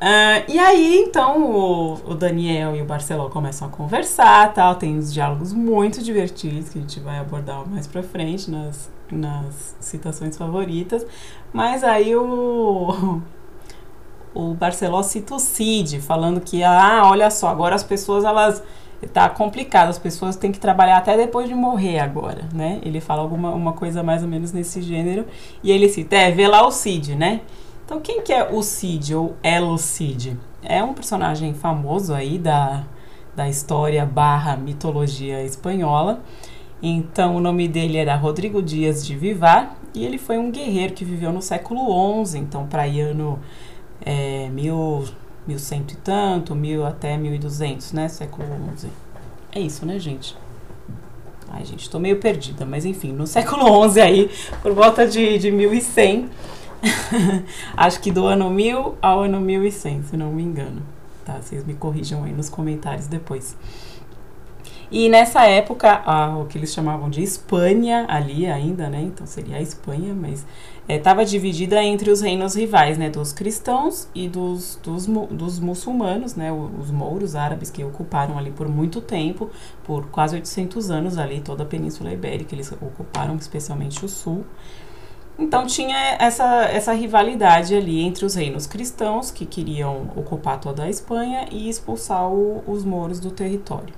Uh, 0.00 0.48
e 0.48 0.58
aí, 0.58 0.96
então, 0.96 1.44
o, 1.52 1.92
o, 2.12 2.14
Daniel 2.14 2.74
e 2.74 2.80
o 2.80 2.86
Barceló 2.86 3.28
começam 3.28 3.68
a 3.68 3.70
conversar, 3.70 4.50
tal, 4.54 4.74
tem 4.76 4.96
uns 4.96 5.12
diálogos 5.12 5.52
muito 5.52 6.02
divertidos 6.02 6.70
que 6.70 6.78
a 6.78 6.80
gente 6.80 6.98
vai 7.00 7.18
abordar 7.18 7.68
mais 7.68 7.86
pra 7.86 8.02
frente 8.02 8.50
nas, 8.50 8.90
nas 9.12 9.76
citações 9.78 10.38
favoritas. 10.38 11.06
Mas 11.52 11.84
aí 11.84 12.16
o, 12.16 13.20
o 14.32 14.54
Barceló 14.54 15.02
cita 15.02 15.34
o 15.34 15.38
Cid, 15.38 16.00
falando 16.00 16.40
que, 16.40 16.62
ah, 16.64 17.02
olha 17.04 17.30
só, 17.30 17.48
agora 17.48 17.74
as 17.74 17.84
pessoas, 17.84 18.24
elas 18.24 18.62
tá 19.12 19.28
complicado, 19.28 19.88
as 19.88 19.98
pessoas 19.98 20.34
têm 20.36 20.50
que 20.50 20.58
trabalhar 20.58 20.96
até 20.96 21.14
depois 21.14 21.46
de 21.46 21.54
morrer 21.54 21.98
agora, 22.00 22.48
né? 22.54 22.80
Ele 22.82 23.00
fala 23.00 23.22
alguma 23.22 23.50
uma 23.50 23.72
coisa 23.72 24.02
mais 24.02 24.22
ou 24.22 24.28
menos 24.28 24.52
nesse 24.52 24.80
gênero, 24.80 25.26
e 25.62 25.70
ele 25.70 25.88
cita, 25.88 26.16
é, 26.16 26.30
vê 26.30 26.46
lá 26.48 26.66
o 26.66 26.70
Cid, 26.70 27.14
né? 27.14 27.40
Então, 27.90 28.00
quem 28.00 28.22
que 28.22 28.32
é 28.32 28.48
o 28.48 28.62
Cid 28.62 29.16
ou 29.16 29.34
Elo 29.42 29.76
Cid? 29.76 30.38
É 30.62 30.80
um 30.80 30.94
personagem 30.94 31.52
famoso 31.54 32.14
aí 32.14 32.38
da, 32.38 32.84
da 33.34 33.48
história 33.48 34.06
barra 34.06 34.56
mitologia 34.56 35.42
espanhola. 35.42 36.22
Então, 36.80 37.34
o 37.34 37.40
nome 37.40 37.66
dele 37.66 37.98
era 37.98 38.14
Rodrigo 38.14 38.62
Dias 38.62 39.04
de 39.04 39.16
Vivar 39.16 39.76
e 39.92 40.04
ele 40.04 40.18
foi 40.18 40.38
um 40.38 40.52
guerreiro 40.52 40.94
que 40.94 41.04
viveu 41.04 41.32
no 41.32 41.42
século 41.42 42.24
XI, 42.24 42.38
então 42.38 42.64
para 42.64 42.82
aí 42.82 43.00
ano 43.00 43.40
é, 44.06 44.48
mil, 44.50 45.04
mil 45.44 45.58
cento 45.58 45.94
e 45.94 45.96
tanto, 45.96 46.54
mil 46.54 46.86
até 46.86 47.16
mil 47.16 47.34
e 47.34 47.38
duzentos, 47.40 47.92
né, 47.92 48.08
século 48.08 48.46
XI. 48.78 48.88
É 49.50 49.58
isso, 49.58 49.84
né, 49.84 49.98
gente? 49.98 50.36
Ai, 51.48 51.64
gente, 51.64 51.90
tô 51.90 51.98
meio 51.98 52.20
perdida, 52.20 52.64
mas 52.64 52.84
enfim, 52.86 53.10
no 53.10 53.26
século 53.26 53.90
XI 53.90 54.00
aí, 54.00 54.30
por 54.62 54.72
volta 54.72 55.08
de, 55.08 55.38
de 55.38 55.50
1100, 55.50 56.30
Acho 57.76 58.00
que 58.00 58.10
do 58.10 58.26
ano 58.26 58.50
1000 58.50 58.96
ao 59.00 59.22
ano 59.22 59.40
1100, 59.40 60.04
se 60.04 60.16
não 60.16 60.32
me 60.32 60.42
engano. 60.42 60.82
Tá? 61.24 61.40
Vocês 61.40 61.64
me 61.64 61.74
corrijam 61.74 62.24
aí 62.24 62.32
nos 62.32 62.48
comentários 62.48 63.06
depois. 63.06 63.56
E 64.90 65.08
nessa 65.08 65.46
época, 65.46 66.02
a, 66.04 66.36
o 66.36 66.46
que 66.46 66.58
eles 66.58 66.72
chamavam 66.72 67.08
de 67.08 67.22
Espanha, 67.22 68.06
ali 68.08 68.46
ainda, 68.46 68.88
né? 68.88 69.00
Então 69.02 69.24
seria 69.24 69.56
a 69.56 69.62
Espanha, 69.62 70.12
mas 70.12 70.44
estava 70.88 71.22
é, 71.22 71.24
dividida 71.24 71.80
entre 71.80 72.10
os 72.10 72.20
reinos 72.20 72.56
rivais, 72.56 72.98
né? 72.98 73.08
Dos 73.08 73.32
cristãos 73.32 74.08
e 74.12 74.28
dos, 74.28 74.80
dos, 74.82 75.06
dos 75.06 75.60
muçulmanos, 75.60 76.34
né? 76.34 76.50
Os 76.50 76.90
mouros 76.90 77.36
árabes 77.36 77.70
que 77.70 77.84
ocuparam 77.84 78.36
ali 78.36 78.50
por 78.50 78.68
muito 78.68 79.00
tempo, 79.00 79.48
por 79.84 80.06
quase 80.06 80.34
800 80.34 80.90
anos 80.90 81.18
ali, 81.18 81.40
toda 81.40 81.62
a 81.62 81.66
Península 81.66 82.12
Ibérica, 82.12 82.52
eles 82.52 82.72
ocuparam 82.72 83.36
especialmente 83.36 84.04
o 84.04 84.08
sul. 84.08 84.44
Então 85.40 85.66
tinha 85.66 85.96
essa, 86.18 86.64
essa 86.64 86.92
rivalidade 86.92 87.74
ali 87.74 88.02
entre 88.02 88.26
os 88.26 88.34
reinos 88.34 88.66
cristãos, 88.66 89.30
que 89.30 89.46
queriam 89.46 90.10
ocupar 90.14 90.60
toda 90.60 90.82
a 90.82 90.90
Espanha, 90.90 91.46
e 91.50 91.68
expulsar 91.68 92.30
o, 92.30 92.62
os 92.66 92.84
mouros 92.84 93.18
do 93.18 93.30
território. 93.30 93.94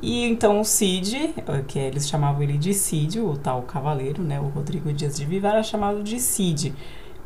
E 0.00 0.24
então 0.24 0.60
o 0.60 0.64
Cid, 0.64 1.34
que 1.66 1.78
eles 1.78 2.08
chamavam 2.08 2.42
ele 2.42 2.56
de 2.56 2.72
Cid, 2.72 3.20
o 3.20 3.36
tal 3.36 3.62
cavaleiro, 3.62 4.22
né, 4.22 4.40
o 4.40 4.44
Rodrigo 4.44 4.90
Dias 4.92 5.16
de 5.16 5.26
Vivar, 5.26 5.52
era 5.52 5.62
chamado 5.62 6.02
de 6.02 6.18
Cid. 6.18 6.74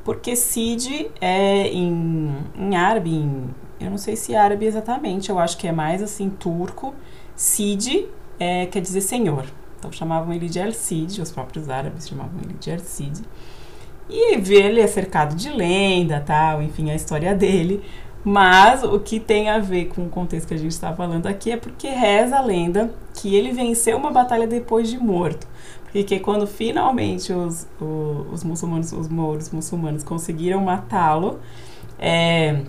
Porque 0.04 0.34
Cid 0.34 1.08
é 1.20 1.68
em, 1.68 2.34
em 2.56 2.74
árabe, 2.74 3.10
em, 3.14 3.44
eu 3.78 3.88
não 3.88 3.98
sei 3.98 4.16
se 4.16 4.34
é 4.34 4.38
árabe 4.38 4.66
exatamente, 4.66 5.30
eu 5.30 5.38
acho 5.38 5.56
que 5.58 5.68
é 5.68 5.72
mais 5.72 6.02
assim 6.02 6.28
turco. 6.28 6.92
Cid 7.36 8.08
é, 8.40 8.66
quer 8.66 8.80
dizer 8.80 9.00
senhor. 9.00 9.46
Então 9.82 9.90
chamavam 9.90 10.32
ele 10.32 10.48
de 10.48 10.60
El-Cid, 10.60 11.20
os 11.20 11.32
próprios 11.32 11.68
árabes 11.68 12.08
chamavam 12.08 12.38
ele 12.44 12.54
de 12.54 12.70
El-Cid. 12.70 13.22
E 14.08 14.36
ele 14.36 14.80
é 14.80 14.86
cercado 14.86 15.34
de 15.34 15.50
lenda, 15.50 16.22
tal, 16.24 16.62
enfim, 16.62 16.88
a 16.88 16.94
história 16.94 17.34
dele. 17.34 17.82
Mas 18.24 18.84
o 18.84 19.00
que 19.00 19.18
tem 19.18 19.50
a 19.50 19.58
ver 19.58 19.86
com 19.86 20.06
o 20.06 20.08
contexto 20.08 20.46
que 20.46 20.54
a 20.54 20.56
gente 20.56 20.70
está 20.70 20.94
falando 20.94 21.26
aqui 21.26 21.50
é 21.50 21.56
porque 21.56 21.88
reza 21.88 22.36
a 22.36 22.40
lenda 22.40 22.94
que 23.12 23.34
ele 23.34 23.50
venceu 23.50 23.96
uma 23.96 24.12
batalha 24.12 24.46
depois 24.46 24.88
de 24.88 24.96
morto. 24.96 25.48
Porque 25.90 26.20
quando 26.20 26.46
finalmente 26.46 27.32
os, 27.32 27.66
os, 27.80 28.34
os 28.34 28.44
muçulmanos, 28.44 28.92
os 28.92 29.08
mouros 29.08 29.50
muçulmanos 29.50 30.04
conseguiram 30.04 30.60
matá-lo, 30.60 31.40
é, 31.98 32.62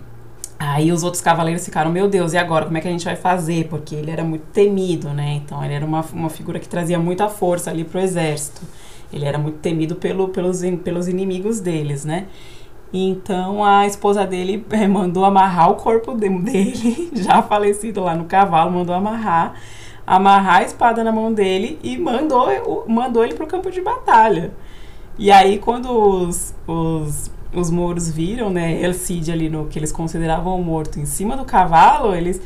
Aí 0.58 0.92
os 0.92 1.02
outros 1.02 1.20
cavaleiros 1.20 1.64
ficaram, 1.64 1.90
meu 1.90 2.08
Deus, 2.08 2.32
e 2.32 2.38
agora? 2.38 2.64
Como 2.64 2.78
é 2.78 2.80
que 2.80 2.88
a 2.88 2.90
gente 2.90 3.04
vai 3.04 3.16
fazer? 3.16 3.68
Porque 3.68 3.94
ele 3.94 4.10
era 4.10 4.24
muito 4.24 4.46
temido, 4.52 5.08
né? 5.08 5.40
Então 5.44 5.64
ele 5.64 5.74
era 5.74 5.84
uma, 5.84 6.04
uma 6.12 6.30
figura 6.30 6.58
que 6.58 6.68
trazia 6.68 6.98
muita 6.98 7.28
força 7.28 7.70
ali 7.70 7.84
pro 7.84 7.98
exército. 8.00 8.62
Ele 9.12 9.24
era 9.24 9.38
muito 9.38 9.58
temido 9.58 9.96
pelo, 9.96 10.28
pelos, 10.28 10.60
pelos 10.82 11.08
inimigos 11.08 11.60
deles, 11.60 12.04
né? 12.04 12.26
Então 12.92 13.64
a 13.64 13.86
esposa 13.86 14.24
dele 14.24 14.64
é, 14.70 14.86
mandou 14.88 15.24
amarrar 15.24 15.70
o 15.70 15.74
corpo 15.74 16.14
dele, 16.14 17.10
já 17.14 17.42
falecido 17.42 18.02
lá 18.02 18.14
no 18.14 18.24
cavalo, 18.24 18.70
mandou 18.70 18.94
amarrar, 18.94 19.54
amarrar 20.06 20.58
a 20.58 20.62
espada 20.62 21.02
na 21.02 21.10
mão 21.10 21.32
dele 21.32 21.78
e 21.82 21.98
mandou, 21.98 22.84
mandou 22.86 23.24
ele 23.24 23.34
pro 23.34 23.46
campo 23.46 23.70
de 23.70 23.80
batalha. 23.80 24.52
E 25.18 25.30
aí 25.30 25.58
quando 25.58 25.90
os, 25.90 26.54
os 26.66 27.30
os 27.54 27.70
mouros 27.70 28.10
viram, 28.10 28.50
né, 28.50 28.80
El 28.82 28.94
Cid 28.94 29.30
ali 29.30 29.48
no 29.48 29.66
que 29.66 29.78
eles 29.78 29.92
consideravam 29.92 30.60
morto 30.62 30.98
em 30.98 31.06
cima 31.06 31.36
do 31.36 31.44
cavalo, 31.44 32.14
eles 32.14 32.40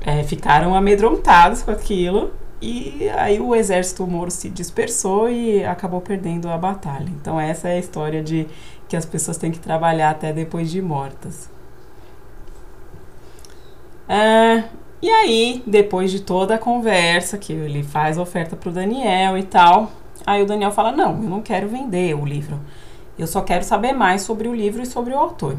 é, 0.00 0.22
ficaram 0.22 0.74
amedrontados 0.74 1.62
com 1.62 1.70
aquilo 1.70 2.32
e 2.60 3.08
aí 3.16 3.40
o 3.40 3.54
exército 3.54 4.06
moro 4.06 4.30
se 4.30 4.48
dispersou 4.48 5.28
e 5.28 5.64
acabou 5.64 6.00
perdendo 6.00 6.48
a 6.48 6.56
batalha. 6.56 7.08
Então 7.20 7.38
essa 7.38 7.68
é 7.68 7.76
a 7.76 7.78
história 7.78 8.22
de 8.22 8.46
que 8.88 8.96
as 8.96 9.04
pessoas 9.04 9.36
têm 9.36 9.50
que 9.50 9.58
trabalhar 9.58 10.10
até 10.10 10.32
depois 10.32 10.70
de 10.70 10.80
mortas. 10.80 11.50
É, 14.08 14.64
e 15.02 15.10
aí, 15.10 15.62
depois 15.66 16.10
de 16.10 16.20
toda 16.20 16.54
a 16.54 16.58
conversa, 16.58 17.36
que 17.36 17.52
ele 17.52 17.82
faz 17.82 18.16
oferta 18.18 18.56
para 18.56 18.70
o 18.70 18.72
Daniel 18.72 19.36
e 19.36 19.42
tal, 19.42 19.92
aí 20.26 20.42
o 20.42 20.46
Daniel 20.46 20.72
fala: 20.72 20.92
Não, 20.92 21.12
eu 21.22 21.28
não 21.28 21.42
quero 21.42 21.68
vender 21.68 22.14
o 22.14 22.24
livro. 22.24 22.58
Eu 23.18 23.26
só 23.26 23.40
quero 23.40 23.64
saber 23.64 23.92
mais 23.92 24.22
sobre 24.22 24.48
o 24.48 24.54
livro 24.54 24.82
e 24.82 24.86
sobre 24.86 25.12
o 25.12 25.18
autor. 25.18 25.56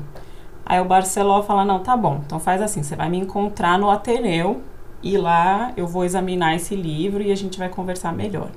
Aí 0.66 0.80
o 0.80 0.86
Barceló 0.86 1.42
fala: 1.44 1.66
Não, 1.66 1.80
tá 1.80 1.96
bom, 1.96 2.22
então 2.26 2.40
faz 2.40 2.62
assim: 2.62 2.84
você 2.84 2.96
vai 2.96 3.10
me 3.10 3.18
encontrar 3.18 3.80
no 3.80 3.90
Ateneu 3.90 4.62
e 5.02 5.18
lá 5.18 5.72
eu 5.78 5.88
vou 5.88 6.04
examinar 6.04 6.56
esse 6.56 6.76
livro 6.76 7.22
e 7.22 7.32
a 7.32 7.36
gente 7.36 7.58
vai 7.58 7.70
conversar 7.70 8.14
melhor. 8.14 8.50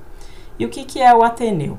E 0.59 0.65
o 0.65 0.69
que, 0.69 0.83
que 0.83 0.99
é 0.99 1.13
o 1.15 1.23
Ateneu? 1.23 1.77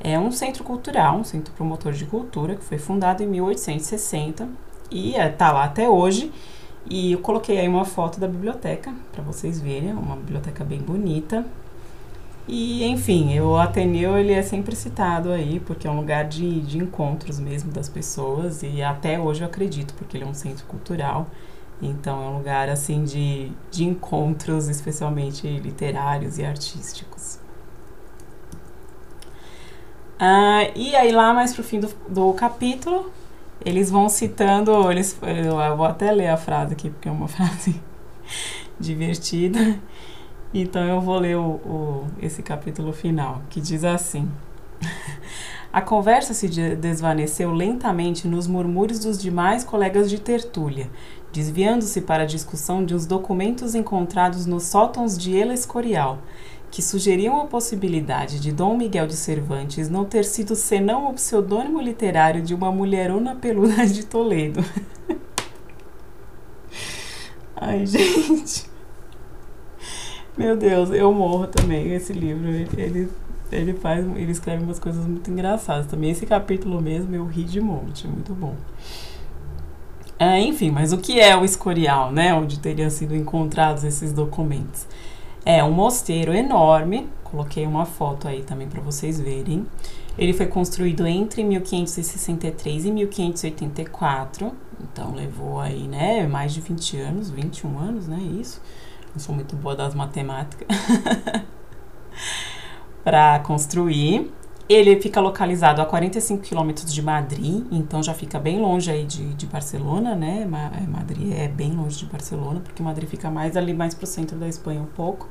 É 0.00 0.18
um 0.18 0.30
centro 0.30 0.64
cultural, 0.64 1.16
um 1.16 1.24
centro 1.24 1.52
promotor 1.54 1.92
de 1.92 2.04
cultura 2.04 2.54
que 2.56 2.64
foi 2.64 2.78
fundado 2.78 3.22
em 3.22 3.26
1860 3.26 4.48
e 4.90 5.16
está 5.16 5.48
é, 5.48 5.52
lá 5.52 5.64
até 5.64 5.88
hoje. 5.88 6.32
E 6.88 7.12
eu 7.12 7.18
coloquei 7.18 7.58
aí 7.58 7.68
uma 7.68 7.84
foto 7.84 8.20
da 8.20 8.28
biblioteca 8.28 8.92
para 9.12 9.22
vocês 9.22 9.60
verem, 9.60 9.92
uma 9.92 10.16
biblioteca 10.16 10.64
bem 10.64 10.78
bonita. 10.78 11.44
E 12.46 12.84
enfim, 12.84 13.40
o 13.40 13.56
Ateneu 13.56 14.18
ele 14.18 14.32
é 14.32 14.42
sempre 14.42 14.76
citado 14.76 15.32
aí 15.32 15.60
porque 15.60 15.86
é 15.86 15.90
um 15.90 15.96
lugar 15.96 16.26
de, 16.26 16.60
de 16.60 16.78
encontros 16.78 17.40
mesmo 17.40 17.72
das 17.72 17.88
pessoas 17.88 18.62
e 18.62 18.82
até 18.82 19.18
hoje 19.18 19.40
eu 19.40 19.46
acredito 19.46 19.94
porque 19.94 20.16
ele 20.16 20.24
é 20.24 20.26
um 20.26 20.34
centro 20.34 20.64
cultural. 20.66 21.26
Então 21.80 22.22
é 22.22 22.28
um 22.28 22.36
lugar 22.38 22.68
assim 22.68 23.04
de, 23.04 23.50
de 23.70 23.84
encontros, 23.84 24.68
especialmente 24.68 25.46
literários 25.46 26.38
e 26.38 26.44
artísticos. 26.44 27.38
Ah, 30.18 30.70
e 30.74 30.94
aí 30.94 31.12
lá 31.12 31.34
mais 31.34 31.52
pro 31.52 31.64
fim 31.64 31.80
do, 31.80 31.88
do 32.08 32.32
capítulo, 32.34 33.10
eles 33.64 33.90
vão 33.90 34.08
citando, 34.08 34.90
eles, 34.90 35.18
eu 35.22 35.76
vou 35.76 35.86
até 35.86 36.12
ler 36.12 36.28
a 36.28 36.36
frase 36.36 36.72
aqui, 36.74 36.90
porque 36.90 37.08
é 37.08 37.12
uma 37.12 37.28
frase 37.28 37.80
divertida. 38.78 39.78
Então 40.54 40.84
eu 40.84 41.00
vou 41.00 41.18
ler 41.18 41.36
o, 41.36 41.54
o, 41.66 42.06
esse 42.22 42.40
capítulo 42.40 42.92
final, 42.92 43.42
que 43.50 43.60
diz 43.60 43.82
assim. 43.82 44.30
A 45.72 45.82
conversa 45.82 46.32
se 46.32 46.46
desvaneceu 46.76 47.52
lentamente 47.52 48.28
nos 48.28 48.46
murmúrios 48.46 49.00
dos 49.00 49.20
demais 49.20 49.64
colegas 49.64 50.08
de 50.08 50.20
tertúlia, 50.20 50.88
desviando-se 51.32 52.00
para 52.02 52.22
a 52.22 52.26
discussão 52.26 52.84
de 52.84 52.94
uns 52.94 53.04
documentos 53.06 53.74
encontrados 53.74 54.46
nos 54.46 54.62
sótãos 54.62 55.18
de 55.18 55.36
El 55.36 55.50
Escorial, 55.50 56.20
que 56.70 56.80
sugeriam 56.80 57.40
a 57.40 57.46
possibilidade 57.46 58.38
de 58.38 58.52
Dom 58.52 58.76
Miguel 58.76 59.08
de 59.08 59.16
Cervantes 59.16 59.88
não 59.88 60.04
ter 60.04 60.24
sido 60.24 60.54
senão 60.54 61.10
o 61.10 61.14
pseudônimo 61.14 61.80
literário 61.80 62.40
de 62.40 62.54
uma 62.54 62.70
mulherona 62.70 63.34
peluda 63.34 63.84
de 63.84 64.06
Toledo. 64.06 64.64
Ai, 67.56 67.84
gente. 67.84 68.73
Meu 70.36 70.56
Deus, 70.56 70.90
eu 70.90 71.12
morro 71.12 71.46
também. 71.46 71.92
Esse 71.92 72.12
livro, 72.12 72.48
ele, 72.48 73.08
ele 73.52 73.72
faz, 73.74 74.04
ele 74.16 74.32
escreve 74.32 74.64
umas 74.64 74.78
coisas 74.78 75.06
muito 75.06 75.30
engraçadas 75.30 75.86
também. 75.86 76.10
Esse 76.10 76.26
capítulo 76.26 76.80
mesmo 76.80 77.14
eu 77.14 77.24
ri 77.26 77.44
de 77.44 77.60
monte, 77.60 78.08
muito 78.08 78.32
bom. 78.34 78.54
É, 80.18 80.40
enfim, 80.40 80.70
mas 80.70 80.92
o 80.92 80.98
que 80.98 81.20
é 81.20 81.36
o 81.36 81.44
Escorial, 81.44 82.10
né? 82.10 82.34
Onde 82.34 82.58
teriam 82.58 82.90
sido 82.90 83.14
encontrados 83.14 83.84
esses 83.84 84.12
documentos? 84.12 84.86
É 85.44 85.62
um 85.62 85.72
mosteiro 85.72 86.32
enorme, 86.32 87.08
coloquei 87.22 87.66
uma 87.66 87.84
foto 87.84 88.26
aí 88.26 88.42
também 88.42 88.68
para 88.68 88.80
vocês 88.80 89.20
verem. 89.20 89.66
Ele 90.16 90.32
foi 90.32 90.46
construído 90.46 91.06
entre 91.06 91.42
1563 91.44 92.86
e 92.86 92.90
1584, 92.92 94.52
então 94.80 95.12
levou 95.14 95.60
aí, 95.60 95.88
né, 95.88 96.26
mais 96.26 96.54
de 96.54 96.60
20 96.60 96.96
anos, 96.98 97.30
21 97.30 97.78
anos, 97.78 98.06
né, 98.06 98.18
isso. 98.40 98.62
Não 99.14 99.20
sou 99.20 99.34
muito 99.34 99.54
boa 99.56 99.76
das 99.76 99.94
matemáticas. 99.94 100.66
para 103.04 103.38
construir. 103.40 104.32
Ele 104.66 104.98
fica 104.98 105.20
localizado 105.20 105.82
a 105.82 105.84
45 105.84 106.42
quilômetros 106.42 106.92
de 106.92 107.02
Madrid, 107.02 107.66
então 107.70 108.02
já 108.02 108.14
fica 108.14 108.38
bem 108.38 108.58
longe 108.58 108.90
aí 108.90 109.04
de, 109.04 109.34
de 109.34 109.44
Barcelona, 109.44 110.14
né? 110.14 110.40
É, 110.42 110.86
Madrid 110.86 111.34
é 111.34 111.48
bem 111.48 111.72
longe 111.72 111.98
de 111.98 112.06
Barcelona, 112.06 112.60
porque 112.60 112.82
Madrid 112.82 113.06
fica 113.06 113.30
mais 113.30 113.58
ali, 113.58 113.74
mais 113.74 113.94
pro 113.94 114.06
centro 114.06 114.38
da 114.38 114.48
Espanha 114.48 114.80
um 114.80 114.86
pouco. 114.86 115.28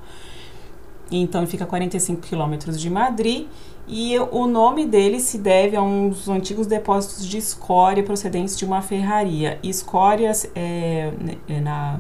Então 1.12 1.46
fica 1.48 1.64
a 1.64 1.68
45 1.68 2.22
quilômetros 2.22 2.80
de 2.80 2.92
Madrid 2.92 3.48
e 3.88 4.18
o 4.20 4.46
nome 4.46 4.86
dele 4.86 5.20
se 5.20 5.40
deve 5.40 5.76
a 5.76 5.82
uns 5.82 6.30
antigos 6.30 6.68
depósitos 6.68 7.28
de 7.28 7.38
escória 7.40 8.04
procedentes 8.04 8.56
de 8.56 8.66
uma 8.66 8.84
ferraria. 8.84 9.60
Escórias 9.64 10.48
é, 10.56 11.12
é 11.50 11.60
na, 11.60 12.00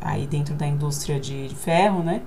aí 0.00 0.26
dentro 0.26 0.54
da 0.54 0.66
indústria 0.66 1.18
de 1.18 1.48
ferro, 1.56 2.02
né? 2.02 2.22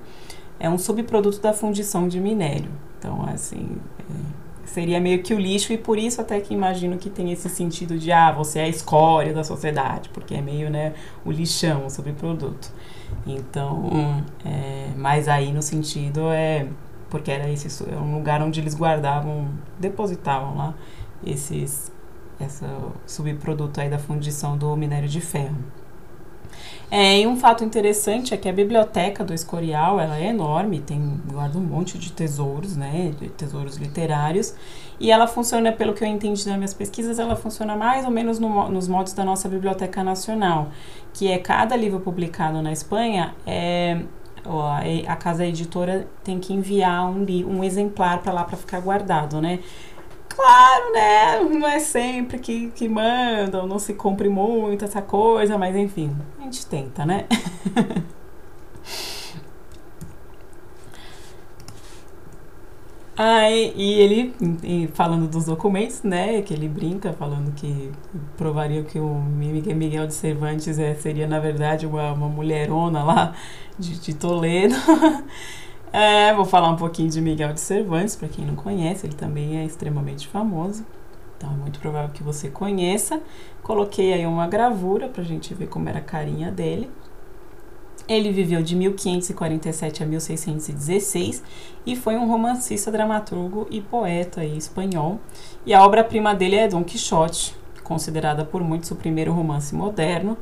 É 0.58 0.68
um 0.68 0.78
subproduto 0.78 1.40
da 1.40 1.52
fundição 1.52 2.06
de 2.08 2.20
minério. 2.20 2.70
Então, 2.98 3.24
assim, 3.26 3.76
é, 3.98 4.66
seria 4.66 5.00
meio 5.00 5.22
que 5.22 5.34
o 5.34 5.38
lixo 5.38 5.72
e 5.72 5.78
por 5.78 5.98
isso 5.98 6.20
até 6.20 6.40
que 6.40 6.54
imagino 6.54 6.96
que 6.96 7.10
tem 7.10 7.32
esse 7.32 7.48
sentido 7.48 7.98
de 7.98 8.12
ah, 8.12 8.30
você 8.30 8.60
é 8.60 8.64
a 8.64 8.68
escória 8.68 9.34
da 9.34 9.42
sociedade, 9.42 10.08
porque 10.10 10.34
é 10.34 10.40
meio, 10.40 10.70
né, 10.70 10.94
o 11.24 11.32
lixão, 11.32 11.86
o 11.86 11.90
subproduto. 11.90 12.70
Então, 13.26 14.24
é, 14.44 14.88
mas 14.96 15.28
aí 15.28 15.52
no 15.52 15.62
sentido 15.62 16.30
é 16.30 16.66
porque 17.10 17.30
era 17.30 17.50
esse 17.50 17.84
é 17.84 17.96
um 17.96 18.14
lugar 18.14 18.40
onde 18.40 18.58
eles 18.58 18.74
guardavam, 18.74 19.48
depositavam 19.78 20.56
lá 20.56 20.74
esses 21.24 21.92
essa 22.40 22.66
subproduto 23.06 23.80
aí 23.80 23.88
da 23.88 23.98
fundição 23.98 24.56
do 24.56 24.74
minério 24.76 25.08
de 25.08 25.20
ferro. 25.20 25.56
É, 26.90 27.20
e 27.20 27.26
um 27.26 27.36
fato 27.36 27.64
interessante 27.64 28.34
é 28.34 28.36
que 28.36 28.48
a 28.48 28.52
biblioteca 28.52 29.24
do 29.24 29.32
Escorial 29.32 29.98
ela 29.98 30.18
é 30.18 30.26
enorme, 30.26 30.80
tem 30.80 31.20
guarda 31.26 31.58
um 31.58 31.62
monte 31.62 31.98
de 31.98 32.12
tesouros, 32.12 32.76
né, 32.76 33.12
de 33.18 33.28
tesouros 33.30 33.76
literários, 33.76 34.54
e 35.00 35.10
ela 35.10 35.26
funciona, 35.26 35.72
pelo 35.72 35.94
que 35.94 36.04
eu 36.04 36.08
entendi 36.08 36.44
das 36.44 36.56
minhas 36.56 36.74
pesquisas, 36.74 37.18
ela 37.18 37.34
funciona 37.34 37.74
mais 37.76 38.04
ou 38.04 38.10
menos 38.10 38.38
no, 38.38 38.68
nos 38.68 38.88
modos 38.88 39.12
da 39.14 39.24
nossa 39.24 39.48
Biblioteca 39.48 40.04
Nacional, 40.04 40.68
que 41.14 41.28
é 41.28 41.38
cada 41.38 41.74
livro 41.74 42.00
publicado 42.00 42.60
na 42.60 42.72
Espanha 42.72 43.34
é 43.46 44.02
a 45.06 45.16
casa 45.16 45.46
editora 45.46 46.08
tem 46.24 46.38
que 46.38 46.52
enviar 46.52 47.08
um, 47.08 47.24
um 47.46 47.62
exemplar 47.62 48.18
para 48.22 48.32
lá 48.32 48.44
para 48.44 48.56
ficar 48.56 48.80
guardado, 48.80 49.40
né? 49.40 49.60
Claro, 50.34 50.92
né? 50.92 51.40
Não 51.40 51.68
é 51.68 51.78
sempre 51.78 52.38
que, 52.38 52.70
que 52.70 52.88
mandam, 52.88 53.66
não 53.66 53.78
se 53.78 53.94
cumpre 53.94 54.28
muito 54.28 54.84
essa 54.84 55.02
coisa, 55.02 55.58
mas 55.58 55.76
enfim, 55.76 56.16
a 56.38 56.42
gente 56.44 56.66
tenta, 56.66 57.04
né? 57.04 57.26
Aí, 63.14 63.72
e 63.76 63.92
ele, 64.00 64.34
falando 64.94 65.28
dos 65.28 65.44
documentos, 65.44 66.02
né, 66.02 66.40
que 66.40 66.54
ele 66.54 66.66
brinca, 66.66 67.12
falando 67.12 67.52
que 67.54 67.92
provaria 68.38 68.82
que 68.84 68.98
o 68.98 69.14
Miguel 69.14 70.06
de 70.06 70.14
Cervantes 70.14 70.78
é, 70.78 70.94
seria, 70.94 71.26
na 71.26 71.38
verdade, 71.38 71.86
uma, 71.86 72.10
uma 72.12 72.28
mulherona 72.28 73.04
lá 73.04 73.34
de, 73.78 74.00
de 74.00 74.14
Toledo. 74.14 74.74
É, 75.92 76.32
vou 76.32 76.46
falar 76.46 76.70
um 76.70 76.76
pouquinho 76.76 77.10
de 77.10 77.20
Miguel 77.20 77.52
de 77.52 77.60
Cervantes, 77.60 78.16
para 78.16 78.26
quem 78.26 78.46
não 78.46 78.54
conhece, 78.54 79.06
ele 79.06 79.14
também 79.14 79.58
é 79.58 79.64
extremamente 79.64 80.26
famoso. 80.26 80.86
Então 81.36 81.52
é 81.52 81.56
muito 81.56 81.78
provável 81.80 82.10
que 82.10 82.22
você 82.22 82.48
conheça. 82.48 83.20
Coloquei 83.62 84.14
aí 84.14 84.26
uma 84.26 84.46
gravura 84.46 85.08
para 85.08 85.20
a 85.20 85.24
gente 85.24 85.52
ver 85.52 85.66
como 85.66 85.88
era 85.90 85.98
a 85.98 86.02
carinha 86.02 86.50
dele. 86.50 86.88
Ele 88.08 88.32
viveu 88.32 88.62
de 88.62 88.74
1547 88.74 90.02
a 90.02 90.06
1616 90.06 91.42
e 91.84 91.94
foi 91.94 92.16
um 92.16 92.26
romancista, 92.26 92.90
dramaturgo 92.90 93.66
e 93.70 93.82
poeta 93.82 94.40
aí, 94.40 94.56
espanhol. 94.56 95.20
E 95.66 95.74
a 95.74 95.84
obra-prima 95.84 96.34
dele 96.34 96.56
é 96.56 96.68
Dom 96.68 96.82
Quixote, 96.82 97.54
considerada 97.84 98.46
por 98.46 98.62
muitos 98.62 98.90
o 98.90 98.96
primeiro 98.96 99.32
romance 99.32 99.74
moderno 99.74 100.38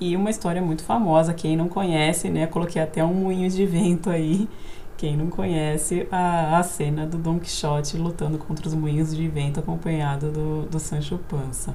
e 0.00 0.16
uma 0.16 0.30
história 0.30 0.62
muito 0.62 0.82
famosa. 0.82 1.34
Quem 1.34 1.56
não 1.56 1.68
conhece, 1.68 2.30
né? 2.30 2.46
Coloquei 2.46 2.80
até 2.80 3.04
um 3.04 3.14
moinho 3.14 3.50
de 3.50 3.66
vento 3.66 4.08
aí 4.08 4.48
quem 4.96 5.16
não 5.16 5.28
conhece 5.28 6.06
a, 6.10 6.58
a 6.58 6.62
cena 6.62 7.06
do 7.06 7.18
Don 7.18 7.38
Quixote 7.38 7.96
lutando 7.96 8.38
contra 8.38 8.66
os 8.66 8.74
moinhos 8.74 9.14
de 9.14 9.26
vento 9.28 9.60
acompanhado 9.60 10.30
do, 10.30 10.62
do 10.62 10.78
Sancho 10.78 11.18
Panza. 11.28 11.74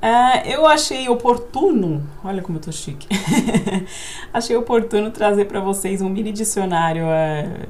É, 0.00 0.54
eu 0.54 0.66
achei 0.66 1.08
oportuno, 1.08 2.02
olha 2.22 2.42
como 2.42 2.58
eu 2.58 2.62
tô 2.62 2.70
chique, 2.70 3.08
achei 4.32 4.54
oportuno 4.54 5.10
trazer 5.10 5.46
para 5.46 5.58
vocês 5.58 6.02
um 6.02 6.08
mini 6.08 6.32
dicionário, 6.32 7.06
é, 7.06 7.66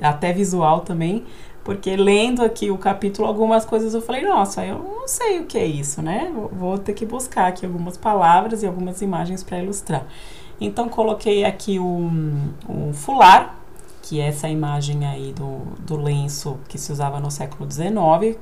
até 0.00 0.32
visual 0.32 0.80
também, 0.80 1.26
porque 1.64 1.96
lendo 1.96 2.42
aqui 2.42 2.70
o 2.70 2.78
capítulo, 2.78 3.26
algumas 3.26 3.64
coisas 3.64 3.92
eu 3.92 4.00
falei, 4.00 4.22
nossa, 4.22 4.64
eu 4.64 4.78
não 4.78 5.06
sei 5.06 5.40
o 5.40 5.46
que 5.46 5.58
é 5.58 5.66
isso, 5.66 6.00
né? 6.00 6.32
Vou 6.52 6.78
ter 6.78 6.92
que 6.92 7.04
buscar 7.04 7.48
aqui 7.48 7.66
algumas 7.66 7.96
palavras 7.96 8.62
e 8.62 8.66
algumas 8.66 9.02
imagens 9.02 9.42
para 9.42 9.58
ilustrar. 9.58 10.06
Então, 10.60 10.88
coloquei 10.88 11.44
aqui 11.44 11.78
um, 11.78 12.52
um 12.68 12.92
fular, 12.92 13.56
que 14.02 14.20
é 14.20 14.26
essa 14.26 14.48
imagem 14.48 15.06
aí 15.06 15.32
do, 15.32 15.58
do 15.80 15.96
lenço 15.96 16.58
que 16.68 16.78
se 16.78 16.92
usava 16.92 17.20
no 17.20 17.30
século 17.30 17.70
XIX. 17.70 18.38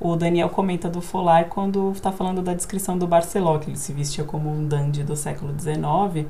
O 0.00 0.14
Daniel 0.14 0.48
comenta 0.48 0.88
do 0.88 1.00
fular 1.00 1.46
quando 1.46 1.90
está 1.92 2.12
falando 2.12 2.40
da 2.40 2.54
descrição 2.54 2.96
do 2.96 3.06
Barceló, 3.06 3.58
que 3.58 3.70
ele 3.70 3.76
se 3.76 3.92
vestia 3.92 4.24
como 4.24 4.48
um 4.50 4.66
dandy 4.66 5.02
do 5.02 5.16
século 5.16 5.52
XIX 5.58 6.26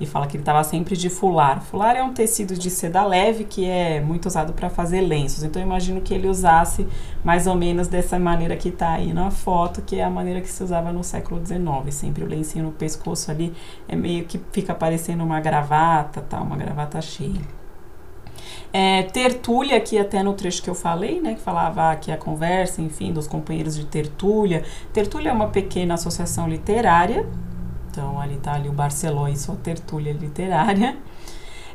e 0.00 0.06
fala 0.06 0.26
que 0.26 0.36
ele 0.36 0.42
estava 0.42 0.64
sempre 0.64 0.96
de 0.96 1.10
fular. 1.10 1.60
Fular 1.60 1.94
é 1.94 2.02
um 2.02 2.14
tecido 2.14 2.54
de 2.58 2.70
seda 2.70 3.04
leve 3.04 3.44
que 3.44 3.66
é 3.66 4.00
muito 4.00 4.26
usado 4.26 4.54
para 4.54 4.70
fazer 4.70 5.02
lenços. 5.02 5.44
Então 5.44 5.60
eu 5.60 5.66
imagino 5.66 6.00
que 6.00 6.14
ele 6.14 6.26
usasse 6.26 6.86
mais 7.22 7.46
ou 7.46 7.54
menos 7.54 7.86
dessa 7.86 8.18
maneira 8.18 8.56
que 8.56 8.70
está 8.70 8.94
aí 8.94 9.12
na 9.12 9.30
foto, 9.30 9.82
que 9.82 9.96
é 9.96 10.04
a 10.04 10.10
maneira 10.10 10.40
que 10.40 10.48
se 10.48 10.64
usava 10.64 10.90
no 10.90 11.04
século 11.04 11.44
XIX. 11.44 11.60
Sempre 11.94 12.24
o 12.24 12.26
lencinho 12.26 12.64
no 12.64 12.72
pescoço 12.72 13.30
ali 13.30 13.52
é 13.86 13.94
meio 13.94 14.24
que 14.24 14.40
fica 14.50 14.74
parecendo 14.74 15.22
uma 15.22 15.38
gravata, 15.38 16.22
tá? 16.22 16.40
Uma 16.40 16.56
gravata 16.56 17.00
cheia. 17.02 17.60
É, 18.72 19.02
tertúlia, 19.02 19.76
aqui 19.76 19.98
até 19.98 20.22
no 20.22 20.32
trecho 20.32 20.62
que 20.62 20.70
eu 20.70 20.74
falei, 20.74 21.20
né, 21.20 21.34
que 21.34 21.40
falava 21.40 21.94
que 21.96 22.12
a 22.12 22.16
conversa, 22.16 22.80
enfim, 22.80 23.12
dos 23.12 23.26
companheiros 23.26 23.74
de 23.74 23.84
tertúlia. 23.84 24.62
Tertúlia 24.92 25.30
é 25.30 25.32
uma 25.32 25.48
pequena 25.48 25.94
associação 25.94 26.48
literária 26.48 27.26
então, 28.00 28.18
ali 28.18 28.36
está 28.36 28.54
ali 28.54 28.66
o 28.66 28.72
Barceló 28.72 29.28
e 29.28 29.36
sua 29.36 29.56
tertúlia 29.56 30.14
literária. 30.14 30.96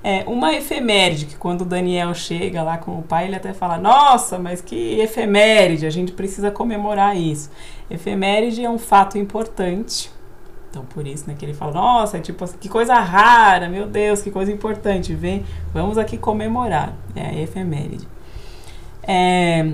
É, 0.03 0.23
uma 0.27 0.53
efeméride, 0.53 1.27
que 1.27 1.35
quando 1.35 1.61
o 1.61 1.65
Daniel 1.65 2.13
chega 2.13 2.63
lá 2.63 2.77
com 2.77 2.97
o 2.97 3.03
pai, 3.03 3.25
ele 3.25 3.35
até 3.35 3.53
fala, 3.53 3.77
nossa, 3.77 4.37
mas 4.39 4.61
que 4.61 4.99
efeméride, 4.99 5.85
a 5.85 5.89
gente 5.89 6.11
precisa 6.11 6.49
comemorar 6.49 7.15
isso. 7.15 7.49
Efeméride 7.89 8.63
é 8.63 8.69
um 8.69 8.77
fato 8.77 9.17
importante, 9.17 10.11
então 10.69 10.83
por 10.85 11.07
isso, 11.07 11.25
né, 11.27 11.35
que 11.37 11.45
ele 11.45 11.53
fala, 11.53 11.73
nossa, 11.73 12.17
é 12.17 12.19
tipo 12.19 12.47
que 12.59 12.69
coisa 12.69 12.95
rara, 12.95 13.67
meu 13.67 13.87
Deus, 13.87 14.21
que 14.21 14.29
coisa 14.29 14.51
importante, 14.51 15.13
vem, 15.13 15.43
vamos 15.73 15.97
aqui 15.97 16.17
comemorar, 16.17 16.93
é 17.15 17.21
a 17.21 17.41
efeméride. 17.41 18.07
É, 19.01 19.73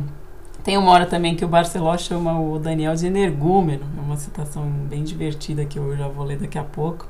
tem 0.63 0.77
uma 0.77 0.91
hora 0.91 1.05
também 1.05 1.35
que 1.35 1.43
o 1.43 1.47
Barceló 1.47 1.97
chama 1.97 2.39
o 2.39 2.59
Daniel 2.59 2.95
de 2.95 3.07
energúmeno, 3.07 3.83
é 3.97 4.01
uma 4.01 4.17
citação 4.17 4.63
bem 4.63 5.03
divertida 5.03 5.65
que 5.65 5.79
eu 5.79 5.95
já 5.97 6.07
vou 6.07 6.25
ler 6.25 6.37
daqui 6.37 6.57
a 6.57 6.63
pouco. 6.63 7.07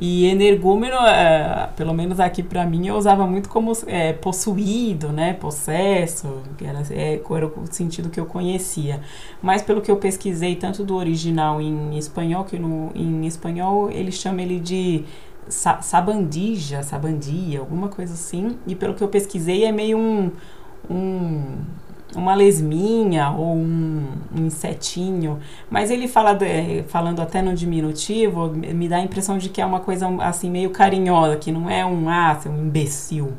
E 0.00 0.26
energúmeno, 0.26 0.94
é, 0.94 1.70
pelo 1.76 1.92
menos 1.92 2.20
aqui 2.20 2.40
para 2.40 2.64
mim, 2.64 2.86
eu 2.86 2.94
usava 2.94 3.26
muito 3.26 3.48
como 3.48 3.72
é, 3.88 4.12
possuído, 4.12 5.08
né, 5.08 5.34
possesso, 5.34 6.40
que 6.56 6.64
era, 6.64 6.80
é, 6.92 7.20
era 7.30 7.46
o 7.46 7.66
sentido 7.68 8.08
que 8.08 8.20
eu 8.20 8.24
conhecia. 8.24 9.00
Mas 9.42 9.60
pelo 9.60 9.80
que 9.82 9.90
eu 9.90 9.96
pesquisei, 9.96 10.54
tanto 10.54 10.84
do 10.84 10.94
original 10.94 11.60
em 11.60 11.98
espanhol, 11.98 12.44
que 12.44 12.58
no, 12.60 12.92
em 12.94 13.26
espanhol 13.26 13.90
ele 13.90 14.12
chama 14.12 14.40
ele 14.40 14.60
de 14.60 15.04
sa 15.48 15.82
sabandija, 15.82 16.84
sabandia, 16.84 17.58
alguma 17.58 17.88
coisa 17.88 18.14
assim. 18.14 18.56
E 18.68 18.76
pelo 18.76 18.94
que 18.94 19.02
eu 19.02 19.08
pesquisei, 19.08 19.64
é 19.64 19.72
meio 19.72 19.98
um, 19.98 20.30
um 20.88 21.56
uma 22.16 22.34
lesminha 22.34 23.30
ou 23.30 23.54
um, 23.54 24.02
um, 24.34 24.46
insetinho, 24.46 25.38
mas 25.70 25.90
ele 25.90 26.08
fala 26.08 26.32
de, 26.32 26.82
falando 26.84 27.20
até 27.20 27.42
no 27.42 27.54
diminutivo, 27.54 28.48
me 28.48 28.88
dá 28.88 28.96
a 28.96 29.02
impressão 29.02 29.36
de 29.36 29.48
que 29.48 29.60
é 29.60 29.66
uma 29.66 29.80
coisa 29.80 30.08
assim 30.22 30.50
meio 30.50 30.70
carinhosa, 30.70 31.36
que 31.36 31.52
não 31.52 31.68
é 31.68 31.84
um 31.84 32.08
ah, 32.08 32.38
é 32.44 32.48
um 32.48 32.66
imbecil. 32.66 33.32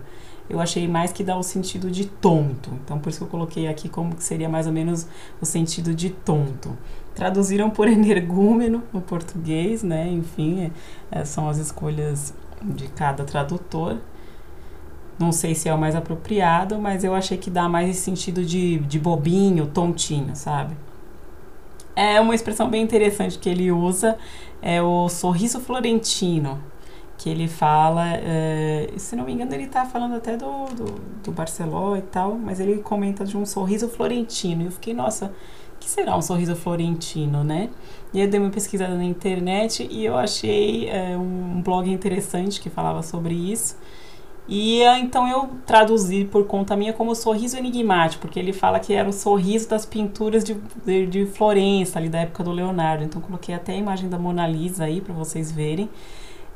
Eu 0.50 0.60
achei 0.60 0.88
mais 0.88 1.12
que 1.12 1.24
dá 1.24 1.38
o 1.38 1.44
sentido 1.44 1.92
de 1.92 2.06
tonto. 2.06 2.72
Então 2.84 2.98
por 3.00 3.10
isso 3.10 3.20
que 3.20 3.26
eu 3.26 3.30
coloquei 3.30 3.68
aqui 3.68 3.88
como 3.88 4.16
que 4.16 4.24
seria 4.24 4.50
mais 4.50 4.66
ou 4.66 4.74
menos 4.74 5.08
o 5.40 5.46
sentido 5.46 5.94
de 5.94 6.10
tonto. 6.10 6.76
Traduziram 7.14 7.70
por 7.70 7.88
energúmeno 7.90 8.84
no 8.92 9.02
português, 9.02 9.84
né? 9.84 10.08
Enfim, 10.08 10.72
é, 11.12 11.24
são 11.24 11.50
as 11.50 11.58
escolhas 11.58 12.34
de 12.62 12.88
cada 12.90 13.24
tradutor. 13.24 13.98
Não 15.20 15.32
sei 15.34 15.54
se 15.54 15.68
é 15.68 15.74
o 15.74 15.78
mais 15.78 15.96
apropriado, 15.96 16.80
mas 16.80 17.04
eu 17.04 17.14
achei 17.14 17.38
que 17.38 17.50
dá 17.50 17.68
mais 17.68 17.90
esse 17.90 18.00
sentido 18.02 18.44
de, 18.44 18.80
de 18.80 18.98
bobinho, 18.98 19.68
tontinho, 19.68 20.34
sabe? 20.36 20.76
É 21.96 22.22
uma 22.22 22.34
expressão 22.34 22.70
bem 22.70 22.82
interessante 22.82 23.38
que 23.38 23.50
ele 23.50 23.72
usa, 23.72 24.18
é 24.62 24.82
o 24.82 25.10
sorriso 25.10 25.60
florentino, 25.60 26.58
que 27.18 27.30
ele 27.30 27.50
fala, 27.50 28.14
é, 28.14 28.94
se 28.96 29.14
não 29.18 29.26
me 29.26 29.34
engano, 29.34 29.54
ele 29.54 29.66
está 29.66 29.86
falando 29.86 30.16
até 30.16 30.38
do, 30.38 30.66
do, 30.68 30.86
do 31.22 31.32
Barceló 31.34 31.98
e 31.98 32.02
tal, 32.02 32.36
mas 32.36 32.62
ele 32.62 32.78
comenta 32.78 33.26
de 33.26 33.36
um 33.36 33.46
sorriso 33.46 33.90
florentino. 33.90 34.62
E 34.62 34.66
eu 34.68 34.72
fiquei, 34.72 34.94
nossa, 34.94 35.34
que 35.80 35.90
será 35.90 36.16
um 36.16 36.22
sorriso 36.22 36.56
florentino, 36.56 37.44
né? 37.44 37.70
E 38.14 38.22
eu 38.22 38.30
dei 38.30 38.40
uma 38.40 38.50
pesquisada 38.50 38.96
na 38.96 39.04
internet 39.04 39.86
e 39.92 40.06
eu 40.06 40.16
achei 40.16 40.90
é, 40.90 41.18
um 41.18 41.62
blog 41.62 41.92
interessante 41.92 42.62
que 42.62 42.70
falava 42.70 43.04
sobre 43.04 43.34
isso. 43.34 43.76
E 44.52 44.82
então 44.82 45.28
eu 45.28 45.48
traduzi 45.64 46.26
por 46.26 46.46
conta 46.46 46.76
minha 46.76 46.92
como 46.92 47.14
sorriso 47.14 47.56
enigmático, 47.56 48.22
porque 48.22 48.40
ele 48.40 48.52
fala 48.52 48.80
que 48.80 48.94
era 48.94 49.08
o 49.08 49.14
sorriso 49.14 49.70
das 49.70 49.86
pinturas 49.86 50.44
de, 50.44 50.58
de, 50.84 51.06
de 51.06 51.26
Florença, 51.28 52.00
ali 52.00 52.10
da 52.10 52.22
época 52.22 52.44
do 52.44 52.52
Leonardo. 52.52 53.04
Então 53.04 53.22
coloquei 53.22 53.54
até 53.54 53.74
a 53.74 53.76
imagem 53.76 54.10
da 54.10 54.18
Mona 54.18 54.48
Lisa 54.48 54.86
aí 54.86 55.02
para 55.02 55.14
vocês 55.14 55.52
verem. 55.52 55.88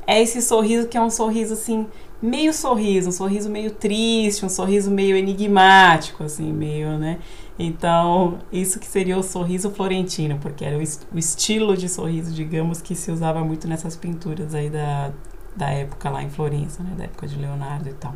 É 0.08 0.20
esse 0.20 0.42
sorriso 0.42 0.88
que 0.88 0.98
é 0.98 1.02
um 1.02 1.12
sorriso 1.12 1.54
assim, 1.54 1.86
meio 2.20 2.52
sorriso, 2.52 3.10
um 3.10 3.12
sorriso 3.12 3.48
meio 3.48 3.70
triste, 3.70 4.44
um 4.44 4.50
sorriso 4.50 4.90
meio 4.90 5.16
enigmático, 5.16 6.24
assim, 6.24 6.52
meio, 6.52 6.98
né? 6.98 7.20
Então, 7.60 8.40
isso 8.52 8.80
que 8.80 8.88
seria 8.88 9.18
o 9.18 9.24
sorriso 9.24 9.70
florentino, 9.70 10.40
porque 10.42 10.66
era 10.66 10.78
o, 10.78 10.82
est 10.82 11.02
o 11.14 11.20
estilo 11.20 11.78
de 11.78 11.88
sorriso, 11.88 12.34
digamos, 12.34 12.82
que 12.82 12.96
se 12.96 13.12
usava 13.12 13.44
muito 13.44 13.68
nessas 13.68 13.96
pinturas 13.96 14.56
aí 14.56 14.70
da, 14.70 15.14
da 15.56 15.70
época 15.70 16.10
lá 16.10 16.24
em 16.24 16.30
Florença, 16.30 16.84
né, 16.84 16.94
da 16.98 17.04
época 17.06 17.28
de 17.28 17.36
Leonardo 17.38 17.90
e 17.90 17.94
tal. 17.94 18.14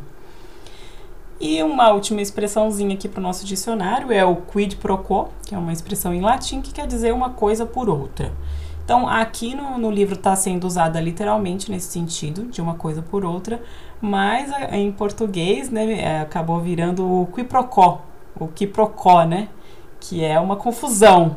E 1.40 1.62
uma 1.62 1.90
última 1.92 2.20
expressãozinha 2.20 2.94
aqui 2.94 3.08
para 3.08 3.20
o 3.20 3.22
nosso 3.22 3.46
dicionário 3.46 4.12
é 4.12 4.24
o 4.24 4.36
quid 4.36 4.76
pro 4.76 4.98
quo, 4.98 5.28
que 5.46 5.54
é 5.54 5.58
uma 5.58 5.72
expressão 5.72 6.12
em 6.12 6.20
latim 6.20 6.60
que 6.60 6.72
quer 6.72 6.86
dizer 6.86 7.14
uma 7.14 7.30
coisa 7.30 7.64
por 7.64 7.88
outra. 7.88 8.32
Então, 8.84 9.06
aqui 9.06 9.54
no, 9.54 9.78
no 9.78 9.90
livro 9.90 10.14
está 10.14 10.34
sendo 10.34 10.66
usada 10.66 10.98
literalmente 11.00 11.70
nesse 11.70 11.92
sentido, 11.92 12.46
de 12.46 12.60
uma 12.60 12.74
coisa 12.74 13.02
por 13.02 13.24
outra, 13.24 13.62
mas 14.00 14.50
em 14.72 14.90
português 14.90 15.70
né, 15.70 16.00
é, 16.00 16.20
acabou 16.20 16.58
virando 16.60 17.04
o 17.04 17.26
quiprocó, 17.26 18.00
o 18.34 18.48
quiprocó, 18.48 19.24
né? 19.24 19.48
Que 20.00 20.24
é 20.24 20.40
uma 20.40 20.56
confusão. 20.56 21.36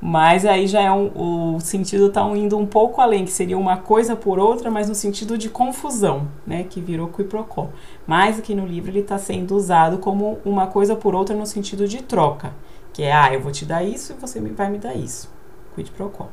Mas 0.00 0.44
aí 0.44 0.66
já 0.66 0.82
é 0.82 0.92
um, 0.92 1.54
o 1.54 1.60
sentido 1.60 2.06
está 2.06 2.22
indo 2.36 2.56
um 2.56 2.66
pouco 2.66 3.00
além, 3.00 3.24
que 3.24 3.30
seria 3.30 3.56
uma 3.56 3.78
coisa 3.78 4.14
por 4.14 4.38
outra, 4.38 4.70
mas 4.70 4.88
no 4.88 4.94
sentido 4.94 5.38
de 5.38 5.48
confusão, 5.48 6.28
né? 6.46 6.64
Que 6.64 6.80
virou 6.80 7.08
quiprocó. 7.08 7.68
Mas 8.06 8.38
aqui 8.38 8.54
no 8.54 8.66
livro 8.66 8.90
ele 8.90 9.00
está 9.00 9.18
sendo 9.18 9.56
usado 9.56 9.98
como 9.98 10.38
uma 10.44 10.66
coisa 10.66 10.94
por 10.94 11.14
outra 11.14 11.34
no 11.34 11.46
sentido 11.46 11.88
de 11.88 12.02
troca. 12.02 12.52
Que 12.92 13.02
é, 13.02 13.12
ah, 13.12 13.32
eu 13.32 13.40
vou 13.40 13.52
te 13.52 13.64
dar 13.64 13.82
isso 13.82 14.12
e 14.12 14.20
você 14.20 14.40
vai 14.40 14.70
me 14.70 14.78
dar 14.78 14.94
isso. 14.94 15.30
Quid 15.74 15.90
pro 15.90 16.10
quo. 16.10 16.28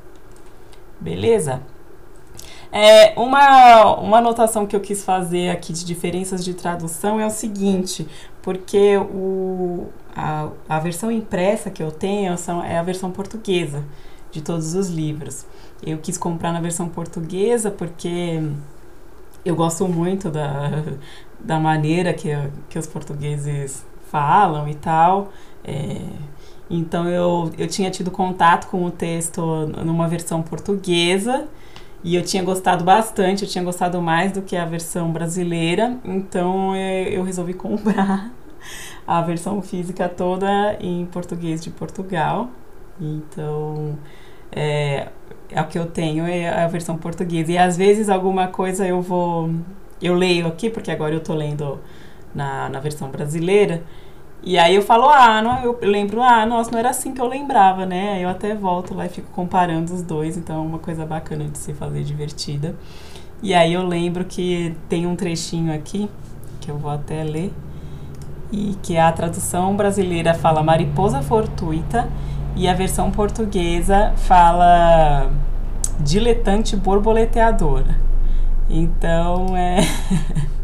Beleza? 0.99 1.61
É, 2.75 3.13
uma, 3.15 3.99
uma 3.99 4.17
anotação 4.17 4.65
que 4.65 4.75
eu 4.75 4.79
quis 4.79 5.05
fazer 5.05 5.51
aqui 5.51 5.71
de 5.71 5.85
diferenças 5.85 6.43
de 6.43 6.55
tradução 6.55 7.19
é 7.19 7.25
o 7.27 7.29
seguinte, 7.29 8.07
porque 8.41 8.97
o, 8.97 9.89
a, 10.15 10.49
a 10.67 10.79
versão 10.79 11.11
impressa 11.11 11.69
que 11.69 11.83
eu 11.83 11.91
tenho 11.91 12.35
são, 12.35 12.63
é 12.63 12.79
a 12.79 12.81
versão 12.81 13.11
portuguesa 13.11 13.85
de 14.31 14.41
todos 14.41 14.73
os 14.73 14.89
livros. 14.89 15.45
Eu 15.85 15.99
quis 15.99 16.17
comprar 16.17 16.51
na 16.51 16.59
versão 16.59 16.89
portuguesa 16.89 17.69
porque 17.69 18.41
eu 19.45 19.55
gosto 19.55 19.87
muito 19.87 20.31
da, 20.31 20.71
da 21.39 21.59
maneira 21.59 22.11
que, 22.11 22.29
que 22.69 22.79
os 22.79 22.87
portugueses 22.87 23.85
falam 24.09 24.67
e 24.67 24.73
tal. 24.73 25.31
É, 25.63 26.01
então 26.71 27.07
eu, 27.07 27.51
eu 27.55 27.67
tinha 27.67 27.91
tido 27.91 28.09
contato 28.09 28.67
com 28.67 28.83
o 28.83 28.89
texto 28.89 29.67
numa 29.85 30.07
versão 30.07 30.41
portuguesa 30.41 31.47
e 32.03 32.15
eu 32.15 32.23
tinha 32.23 32.43
gostado 32.43 32.83
bastante, 32.83 33.43
eu 33.43 33.49
tinha 33.49 33.63
gostado 33.63 34.01
mais 34.01 34.31
do 34.31 34.41
que 34.41 34.55
a 34.55 34.65
versão 34.65 35.11
brasileira, 35.11 35.97
então 36.03 36.75
eu, 36.75 37.05
eu 37.13 37.23
resolvi 37.23 37.53
comprar 37.55 38.31
a 39.07 39.21
versão 39.21 39.61
física 39.61 40.07
toda 40.09 40.77
em 40.79 41.05
português 41.05 41.61
de 41.61 41.69
Portugal. 41.69 42.49
Então, 42.99 43.97
é, 44.51 45.09
é 45.49 45.61
o 45.61 45.67
que 45.67 45.77
eu 45.77 45.85
tenho, 45.85 46.25
é 46.25 46.49
a 46.49 46.67
versão 46.67 46.97
portuguesa. 46.97 47.51
E 47.51 47.57
às 47.57 47.77
vezes 47.77 48.09
alguma 48.09 48.47
coisa 48.47 48.87
eu 48.87 49.01
vou. 49.01 49.49
Eu 50.01 50.13
leio 50.15 50.47
aqui, 50.47 50.69
porque 50.69 50.91
agora 50.91 51.13
eu 51.13 51.21
tô 51.21 51.33
lendo 51.33 51.79
na, 52.33 52.69
na 52.69 52.79
versão 52.79 53.09
brasileira. 53.09 53.83
E 54.45 54.57
aí 54.57 54.75
eu 54.75 54.81
falo, 54.81 55.07
ah, 55.07 55.41
não, 55.41 55.63
eu 55.63 55.79
lembro, 55.81 56.21
ah, 56.21 56.45
nossa, 56.45 56.69
não 56.69 56.77
era 56.77 56.89
assim 56.89 57.13
que 57.13 57.21
eu 57.21 57.27
lembrava, 57.27 57.85
né? 57.85 58.21
Eu 58.21 58.27
até 58.27 58.53
volto 58.53 58.93
lá 58.93 59.05
e 59.05 59.09
fico 59.09 59.31
comparando 59.31 59.93
os 59.93 60.01
dois, 60.01 60.35
então 60.35 60.57
é 60.57 60.59
uma 60.59 60.79
coisa 60.79 61.05
bacana 61.05 61.45
de 61.45 61.57
se 61.57 61.73
fazer 61.73 62.03
divertida. 62.03 62.75
E 63.41 63.53
aí 63.53 63.73
eu 63.73 63.87
lembro 63.87 64.25
que 64.25 64.75
tem 64.89 65.07
um 65.07 65.15
trechinho 65.15 65.73
aqui, 65.73 66.09
que 66.59 66.69
eu 66.69 66.77
vou 66.77 66.91
até 66.91 67.23
ler, 67.23 67.53
e 68.51 68.75
que 68.83 68.97
a 68.97 69.09
tradução 69.13 69.77
brasileira 69.77 70.33
fala 70.33 70.61
mariposa 70.61 71.21
fortuita 71.21 72.09
e 72.55 72.67
a 72.67 72.73
versão 72.73 73.11
portuguesa 73.11 74.13
fala 74.15 75.31
diletante 75.99 76.75
borboleteador. 76.75 77.83
Então 78.69 79.55
é 79.55 79.77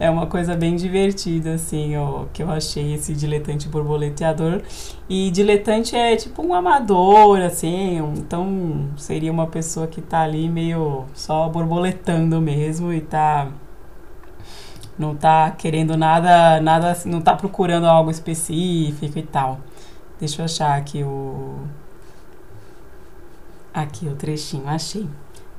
é 0.00 0.08
uma 0.10 0.26
coisa 0.26 0.56
bem 0.56 0.76
divertida, 0.76 1.54
assim, 1.54 1.94
ó, 1.94 2.24
que 2.32 2.42
eu 2.42 2.50
achei 2.50 2.94
esse 2.94 3.14
diletante 3.14 3.68
borboleteador. 3.68 4.62
E 5.08 5.30
diletante 5.30 5.94
é 5.94 6.16
tipo 6.16 6.42
um 6.42 6.54
amador, 6.54 7.40
assim, 7.42 8.00
um, 8.00 8.14
então 8.14 8.88
seria 8.96 9.30
uma 9.30 9.46
pessoa 9.46 9.86
que 9.86 10.00
tá 10.00 10.22
ali 10.22 10.48
meio 10.48 11.04
só 11.14 11.50
borboletando 11.50 12.40
mesmo 12.40 12.92
e 12.94 13.02
tá 13.02 13.48
não 14.98 15.14
tá 15.16 15.50
querendo 15.52 15.96
nada, 15.96 16.60
nada, 16.60 16.96
não 17.06 17.20
tá 17.20 17.34
procurando 17.36 17.86
algo 17.86 18.10
específico 18.10 19.18
e 19.18 19.22
tal. 19.22 19.60
Deixa 20.18 20.40
eu 20.42 20.44
achar 20.46 20.76
aqui 20.78 21.02
o 21.04 21.58
aqui 23.72 24.06
o 24.08 24.14
trechinho, 24.16 24.66
achei. 24.66 25.06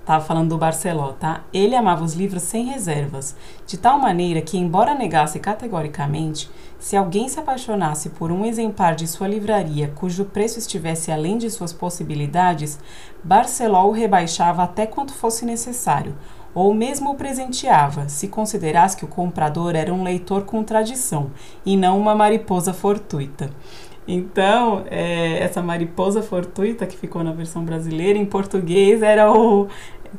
Tava 0.06 0.26
falando 0.26 0.50
do 0.50 0.58
Barceló, 0.58 1.12
tá? 1.14 1.42
Ele 1.54 1.76
amava 1.76 2.04
os 2.04 2.16
livros 2.16 2.42
sem 2.42 2.66
reservas, 2.66 3.36
de 3.68 3.78
tal 3.78 4.00
maneira 4.00 4.42
que, 4.42 4.58
embora 4.58 4.96
negasse 4.96 5.40
categoricamente, 5.40 6.50
se 6.80 6.98
alguém 6.98 7.30
se 7.30 7.40
apaixonasse 7.40 8.10
por 8.10 8.32
um 8.32 8.44
exemplar 8.44 8.96
de 8.96 9.08
sua 9.08 9.28
livraria 9.28 9.94
cujo 9.96 10.26
preço 10.26 10.58
estivesse 10.58 11.12
além 11.12 11.38
de 11.38 11.52
suas 11.52 11.72
possibilidades, 11.72 12.80
Barceló 13.24 13.86
o 13.86 13.92
rebaixava 13.92 14.64
até 14.64 14.88
quanto 14.88 15.14
fosse 15.14 15.46
necessário, 15.46 16.16
ou 16.54 16.74
mesmo 16.74 17.12
o 17.12 17.16
presenteava, 17.16 18.10
se 18.10 18.28
considerasse 18.28 18.98
que 18.98 19.06
o 19.06 19.08
comprador 19.08 19.76
era 19.76 19.94
um 19.94 20.04
leitor 20.04 20.44
com 20.44 20.64
tradição 20.64 21.30
e 21.64 21.78
não 21.78 22.00
uma 22.00 22.16
mariposa 22.16 22.74
fortuita. 22.74 23.52
Então, 24.08 24.84
é, 24.90 25.40
essa 25.40 25.62
mariposa 25.62 26.22
fortuita 26.22 26.86
que 26.86 26.98
ficou 26.98 27.24
na 27.24 27.32
versão 27.32 27.64
brasileira, 27.64 28.18
em 28.18 28.26
português, 28.26 29.02
era 29.02 29.32
o. 29.32 29.68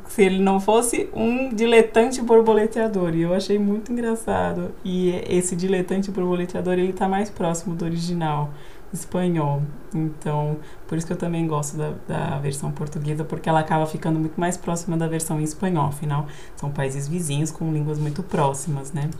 Se 0.07 0.23
ele 0.23 0.38
não 0.38 0.59
fosse 0.59 1.11
um 1.12 1.51
diletante 1.55 2.23
borboleteador. 2.23 3.14
E 3.14 3.23
eu 3.23 3.35
achei 3.35 3.59
muito 3.59 3.92
engraçado. 3.92 4.71
E 4.85 5.11
esse 5.29 5.55
diletante 5.55 6.11
borboleteador, 6.11 6.75
ele 6.75 6.92
tá 6.95 7.07
mais 7.09 7.29
próximo 7.29 7.75
do 7.75 7.85
original 7.85 8.51
espanhol. 8.92 9.62
Então, 9.95 10.59
por 10.87 10.97
isso 10.97 11.07
que 11.07 11.12
eu 11.12 11.16
também 11.16 11.47
gosto 11.47 11.77
da, 11.77 11.92
da 12.09 12.38
versão 12.38 12.71
portuguesa, 12.71 13.25
porque 13.25 13.49
ela 13.49 13.61
acaba 13.61 13.87
ficando 13.87 14.18
muito 14.18 14.38
mais 14.40 14.57
próxima 14.57 14.97
da 14.97 15.07
versão 15.07 15.40
em 15.40 15.45
espanhol. 15.45 15.87
Afinal, 15.87 16.27
são 16.57 16.71
países 16.71 17.09
vizinhos 17.09 17.51
com 17.51 17.71
línguas 17.73 17.99
muito 17.99 18.23
próximas, 18.23 18.92
né? 18.92 19.11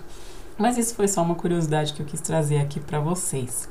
Mas 0.59 0.79
isso 0.79 0.95
foi 0.95 1.09
só 1.09 1.23
uma 1.23 1.35
curiosidade 1.35 1.93
que 1.93 2.01
eu 2.01 2.07
quis 2.07 2.21
trazer 2.21 2.59
aqui 2.59 2.81
para 2.81 3.01
vocês 3.01 3.69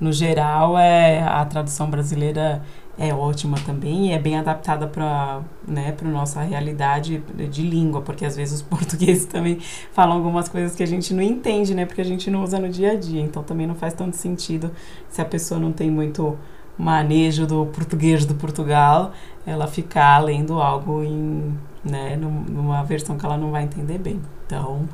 no 0.00 0.12
geral, 0.12 0.76
é, 0.78 1.22
a 1.22 1.44
tradução 1.44 1.88
brasileira 1.88 2.62
é 2.96 3.12
ótima 3.12 3.56
também 3.66 4.08
e 4.08 4.12
é 4.12 4.18
bem 4.18 4.38
adaptada 4.38 4.86
para 4.86 5.40
né, 5.66 5.94
a 6.00 6.04
nossa 6.04 6.42
realidade 6.42 7.22
de 7.50 7.62
língua, 7.62 8.00
porque 8.00 8.24
às 8.24 8.36
vezes 8.36 8.60
os 8.60 8.62
portugueses 8.66 9.26
também 9.26 9.58
falam 9.92 10.16
algumas 10.16 10.48
coisas 10.48 10.76
que 10.76 10.82
a 10.82 10.86
gente 10.86 11.12
não 11.12 11.22
entende, 11.22 11.74
né, 11.74 11.86
porque 11.86 12.00
a 12.00 12.04
gente 12.04 12.30
não 12.30 12.42
usa 12.42 12.58
no 12.58 12.68
dia 12.68 12.92
a 12.92 12.94
dia, 12.94 13.20
então 13.20 13.42
também 13.42 13.66
não 13.66 13.74
faz 13.74 13.94
tanto 13.94 14.16
sentido 14.16 14.70
se 15.08 15.20
a 15.20 15.24
pessoa 15.24 15.58
não 15.58 15.72
tem 15.72 15.90
muito 15.90 16.38
manejo 16.76 17.46
do 17.46 17.66
português 17.66 18.26
do 18.26 18.34
Portugal, 18.34 19.12
ela 19.46 19.66
ficar 19.66 20.18
lendo 20.18 20.60
algo 20.60 21.02
em, 21.02 21.56
né, 21.84 22.16
numa 22.16 22.82
versão 22.82 23.16
que 23.16 23.24
ela 23.24 23.36
não 23.36 23.50
vai 23.50 23.64
entender 23.64 23.98
bem. 23.98 24.20
Então, 24.46 24.88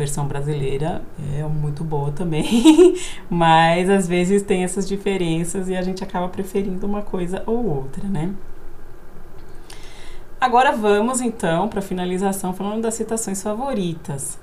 versão 0.00 0.26
brasileira 0.26 1.02
é 1.36 1.42
muito 1.44 1.84
boa 1.84 2.10
também, 2.10 2.96
mas 3.28 3.90
às 3.90 4.08
vezes 4.08 4.42
tem 4.42 4.64
essas 4.64 4.88
diferenças 4.88 5.68
e 5.68 5.76
a 5.76 5.82
gente 5.82 6.02
acaba 6.02 6.28
preferindo 6.28 6.86
uma 6.86 7.02
coisa 7.02 7.42
ou 7.46 7.64
outra, 7.66 8.08
né? 8.08 8.32
Agora 10.40 10.72
vamos 10.72 11.20
então 11.20 11.68
para 11.68 11.80
a 11.80 11.82
finalização 11.82 12.54
falando 12.54 12.80
das 12.80 12.94
citações 12.94 13.42
favoritas. 13.42 14.38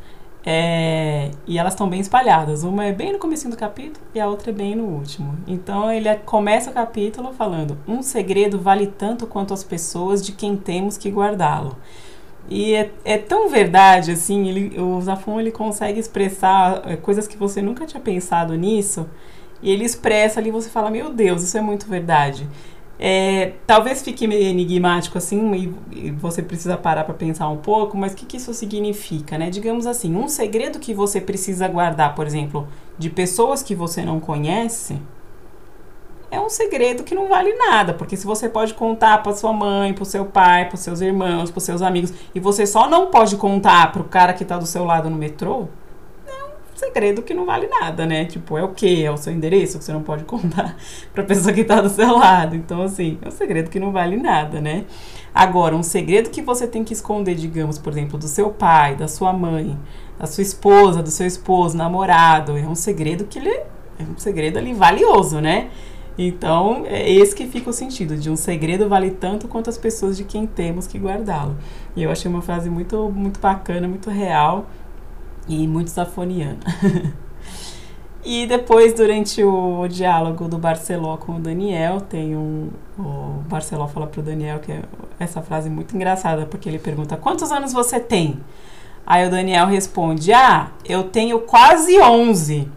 É, 0.45 1.31
e 1.47 1.57
elas 1.57 1.73
estão 1.73 1.89
bem 1.89 1.99
espalhadas. 1.99 2.63
Uma 2.63 2.85
é 2.85 2.93
bem 2.93 3.11
no 3.11 3.19
começo 3.19 3.49
do 3.49 3.57
capítulo 3.57 4.05
e 4.13 4.19
a 4.19 4.27
outra 4.27 4.51
é 4.51 4.53
bem 4.53 4.75
no 4.75 4.85
último. 4.85 5.35
Então 5.47 5.91
ele 5.91 6.13
começa 6.17 6.69
o 6.69 6.73
capítulo 6.73 7.33
falando: 7.33 7.77
Um 7.87 8.03
segredo 8.03 8.59
vale 8.59 8.87
tanto 8.87 9.25
quanto 9.25 9.55
as 9.55 9.63
pessoas 9.63 10.23
de 10.23 10.31
quem 10.33 10.55
temos 10.55 10.97
que 10.97 11.09
guardá-lo. 11.09 11.75
E 12.49 12.73
é, 12.73 12.91
é, 13.03 13.17
tão 13.17 13.49
verdade, 13.49 14.11
assim, 14.11 14.47
ele, 14.47 14.79
o 14.79 15.01
Zafon 15.01 15.39
ele 15.39 15.51
consegue 15.51 15.99
expressar 15.99 16.81
é, 16.85 16.95
coisas 16.95 17.27
que 17.27 17.37
você 17.37 17.61
nunca 17.61 17.85
tinha 17.85 18.01
pensado 18.01 18.55
nisso, 18.55 19.05
e 19.61 19.69
ele 19.69 19.83
expressa 19.83 20.39
ali, 20.39 20.49
você 20.49 20.69
fala, 20.69 20.89
meu 20.89 21.11
Deus, 21.11 21.43
isso 21.43 21.57
é 21.57 21.61
muito 21.61 21.87
verdade. 21.87 22.47
É, 22.99 23.53
talvez 23.67 24.01
fique 24.01 24.25
meio 24.27 24.43
enigmático 24.43 25.17
assim, 25.17 25.53
e, 25.91 26.07
e 26.07 26.11
você 26.11 26.41
precisa 26.41 26.77
parar 26.77 27.03
para 27.03 27.13
pensar 27.13 27.49
um 27.49 27.57
pouco, 27.57 27.97
mas 27.97 28.13
o 28.13 28.15
que, 28.15 28.25
que 28.25 28.37
isso 28.37 28.53
significa, 28.53 29.37
né? 29.37 29.49
Digamos 29.49 29.85
assim, 29.85 30.15
um 30.15 30.27
segredo 30.27 30.79
que 30.79 30.93
você 30.93 31.21
precisa 31.21 31.67
guardar, 31.67 32.15
por 32.15 32.25
exemplo, 32.25 32.67
de 32.97 33.09
pessoas 33.09 33.61
que 33.61 33.75
você 33.75 34.03
não 34.03 34.19
conhece, 34.19 34.97
é 36.29 36.39
um 36.39 36.49
segredo 36.49 37.03
que 37.03 37.15
não 37.15 37.27
vale 37.27 37.53
nada, 37.53 37.93
porque 37.93 38.17
se 38.17 38.25
você 38.25 38.49
pode 38.49 38.73
contar 38.73 39.23
para 39.23 39.33
sua 39.33 39.53
mãe, 39.53 39.93
para 39.93 40.05
seu 40.05 40.25
pai, 40.25 40.67
para 40.67 40.77
seus 40.77 40.99
irmãos, 40.99 41.49
para 41.49 41.61
seus 41.61 41.81
amigos, 41.81 42.13
e 42.35 42.39
você 42.39 42.65
só 42.65 42.89
não 42.89 43.07
pode 43.07 43.37
contar 43.37 43.91
para 43.91 44.01
o 44.01 44.05
cara 44.05 44.33
que 44.33 44.43
está 44.43 44.57
do 44.57 44.65
seu 44.65 44.83
lado 44.83 45.09
no 45.09 45.15
metrô, 45.15 45.67
é 46.27 46.43
um 46.43 46.75
segredo 46.75 47.21
que 47.21 47.33
não 47.33 47.45
vale 47.45 47.67
nada, 47.67 48.05
né? 48.05 48.25
Tipo, 48.25 48.57
é 48.57 48.63
o 48.63 48.69
quê? 48.69 49.03
É 49.05 49.11
o 49.11 49.17
seu 49.17 49.31
endereço 49.31 49.77
que 49.77 49.85
você 49.85 49.93
não 49.93 50.03
pode 50.03 50.23
contar 50.25 50.75
para 51.13 51.23
a 51.23 51.25
pessoa 51.25 51.53
que 51.53 51.61
está 51.61 51.79
do 51.79 51.89
seu 51.89 52.17
lado. 52.17 52.55
Então, 52.55 52.81
assim, 52.81 53.17
é 53.21 53.27
um 53.27 53.31
segredo 53.31 53.69
que 53.69 53.79
não 53.79 53.91
vale 53.91 54.17
nada, 54.17 54.59
né? 54.59 54.85
Agora, 55.33 55.75
um 55.75 55.83
segredo 55.83 56.29
que 56.29 56.41
você 56.41 56.67
tem 56.67 56.83
que 56.83 56.93
esconder, 56.93 57.35
digamos, 57.35 57.77
por 57.77 57.93
exemplo, 57.93 58.17
do 58.17 58.27
seu 58.27 58.49
pai, 58.49 58.95
da 58.95 59.07
sua 59.07 59.31
mãe, 59.31 59.77
da 60.19 60.25
sua 60.25 60.41
esposa, 60.41 61.01
do 61.01 61.11
seu 61.11 61.25
esposo, 61.25 61.77
namorado, 61.77 62.57
é 62.57 62.67
um 62.67 62.75
segredo 62.75 63.23
que 63.25 63.39
ele 63.39 63.49
é 63.99 64.03
um 64.03 64.17
segredo 64.17 64.57
ali 64.57 64.73
valioso, 64.73 65.41
né? 65.41 65.69
Então, 66.17 66.83
é 66.87 67.09
esse 67.11 67.35
que 67.35 67.45
fica 67.45 67.69
o 67.69 67.73
sentido, 67.73 68.17
de 68.17 68.29
um 68.29 68.35
segredo 68.35 68.89
vale 68.89 69.11
tanto 69.11 69.47
quanto 69.47 69.69
as 69.69 69.77
pessoas 69.77 70.17
de 70.17 70.23
quem 70.23 70.47
temos 70.47 70.87
que 70.87 70.97
guardá-lo. 70.97 71.55
E 71.95 72.01
eu 72.01 72.09
achei 72.09 72.29
uma 72.29 72.41
frase 72.41 72.69
muito, 72.69 73.11
muito 73.11 73.39
bacana, 73.39 73.87
muito 73.87 74.09
real 74.09 74.65
e 75.47 75.67
muito 75.67 75.91
safoniana. 75.91 76.57
e 78.25 78.47
depois, 78.47 78.93
durante 78.93 79.43
o 79.43 79.87
diálogo 79.87 80.47
do 80.47 80.57
Barceló 80.57 81.17
com 81.17 81.35
o 81.35 81.39
Daniel, 81.39 82.01
tem 82.01 82.35
um. 82.35 82.69
O 82.97 83.43
Barceló 83.47 83.87
fala 83.87 84.07
pro 84.07 84.23
Daniel 84.23 84.59
que 84.59 84.71
é 84.71 84.81
essa 85.19 85.43
frase 85.43 85.69
muito 85.69 85.95
engraçada, 85.95 86.47
porque 86.47 86.67
ele 86.67 86.79
pergunta: 86.79 87.15
Quantos 87.15 87.51
anos 87.51 87.71
você 87.71 87.99
tem? 87.99 88.39
Aí 89.05 89.27
o 89.27 89.29
Daniel 89.29 89.67
responde: 89.67 90.33
Ah, 90.33 90.71
eu 90.83 91.03
tenho 91.03 91.41
quase 91.41 92.01
11. 92.01 92.67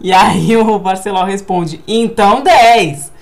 E 0.00 0.12
aí 0.12 0.56
o 0.56 0.78
Barceló 0.78 1.24
responde: 1.24 1.80
então 1.86 2.42
10. 2.42 3.16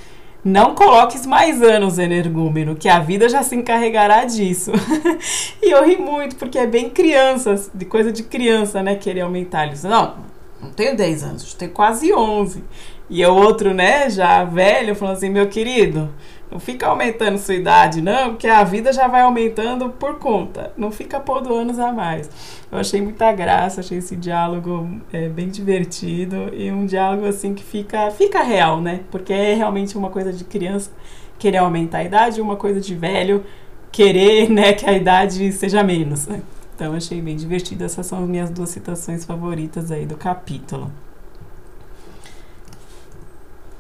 Não 0.45 0.75
coloques 0.75 1.25
mais 1.25 1.63
anos, 1.63 1.99
energúmeno, 1.99 2.77
que 2.77 2.87
a 2.87 2.99
vida 2.99 3.31
já 3.31 3.43
se 3.43 3.57
encarregará 3.57 4.27
disso. 4.27 4.73
e 5.63 5.71
eu 5.71 5.83
ri 5.83 5.97
muito, 5.97 6.37
porque 6.37 6.59
é 6.59 6.67
bem 6.67 6.91
criança, 6.91 7.55
de 7.73 7.87
coisa 7.87 8.13
de 8.13 8.23
criança, 8.23 8.83
né? 8.83 8.95
Querer 8.95 9.23
aumentar. 9.23 9.71
Disse, 9.71 9.87
não, 9.87 10.17
não 10.61 10.71
tenho 10.71 10.95
10 10.95 11.23
anos, 11.23 11.55
tenho 11.55 11.71
quase 11.71 12.13
11. 12.13 12.63
E 13.09 13.25
o 13.25 13.35
outro, 13.35 13.73
né, 13.73 14.09
já 14.11 14.45
velho, 14.45 14.95
falou 14.95 15.15
assim: 15.15 15.31
meu 15.31 15.49
querido, 15.49 16.11
não 16.55 16.61
fica 16.61 16.87
aumentando 16.87 17.37
sua 17.37 17.57
idade, 17.57 18.01
não, 18.01 18.31
porque 18.31 18.47
a 18.47 18.63
vida 18.63 18.93
já 18.93 19.09
vai 19.09 19.23
aumentando 19.23 19.91
por 19.91 20.21
conta. 20.21 20.73
Não 20.77 20.93
fica 20.93 21.19
pondo 21.19 21.53
anos 21.53 21.81
a 21.81 21.91
mais. 21.91 22.31
Eu 22.71 22.79
achei 22.79 23.03
muita 23.03 23.33
graça, 23.33 23.81
achei 23.81 23.99
esse 23.99 24.15
diálogo 24.15 24.89
é, 25.13 25.29
bem 25.29 25.49
divertido 25.49 26.55
e 26.55 26.71
um 26.71 26.87
diálogo 26.87 27.27
assim 27.27 27.55
que 27.55 27.65
fica, 27.65 28.09
fica 28.13 28.41
real, 28.41 28.81
né? 28.81 29.01
Porque 29.11 29.33
é 29.33 29.55
realmente 29.55 29.99
uma 29.99 30.11
coisa 30.11 30.33
de 30.33 30.45
criança 30.45 30.93
querer 31.41 31.57
aumentar 31.57 31.99
a 31.99 32.05
idade 32.05 32.41
uma 32.41 32.55
coisa 32.55 32.81
de 32.81 32.95
velho 32.95 33.45
querer 33.91 34.47
né, 34.49 34.75
que 34.75 34.89
a 34.89 34.93
idade 34.93 35.51
seja 35.51 35.83
menos. 35.83 36.29
Então 36.77 36.95
achei 36.95 37.21
bem 37.21 37.35
divertido. 37.35 37.83
Essas 37.83 38.07
são 38.07 38.23
as 38.23 38.29
minhas 38.29 38.49
duas 38.49 38.71
citações 38.71 39.25
favoritas 39.25 39.91
aí 39.91 40.07
do 40.07 40.17
capítulo. 40.17 40.93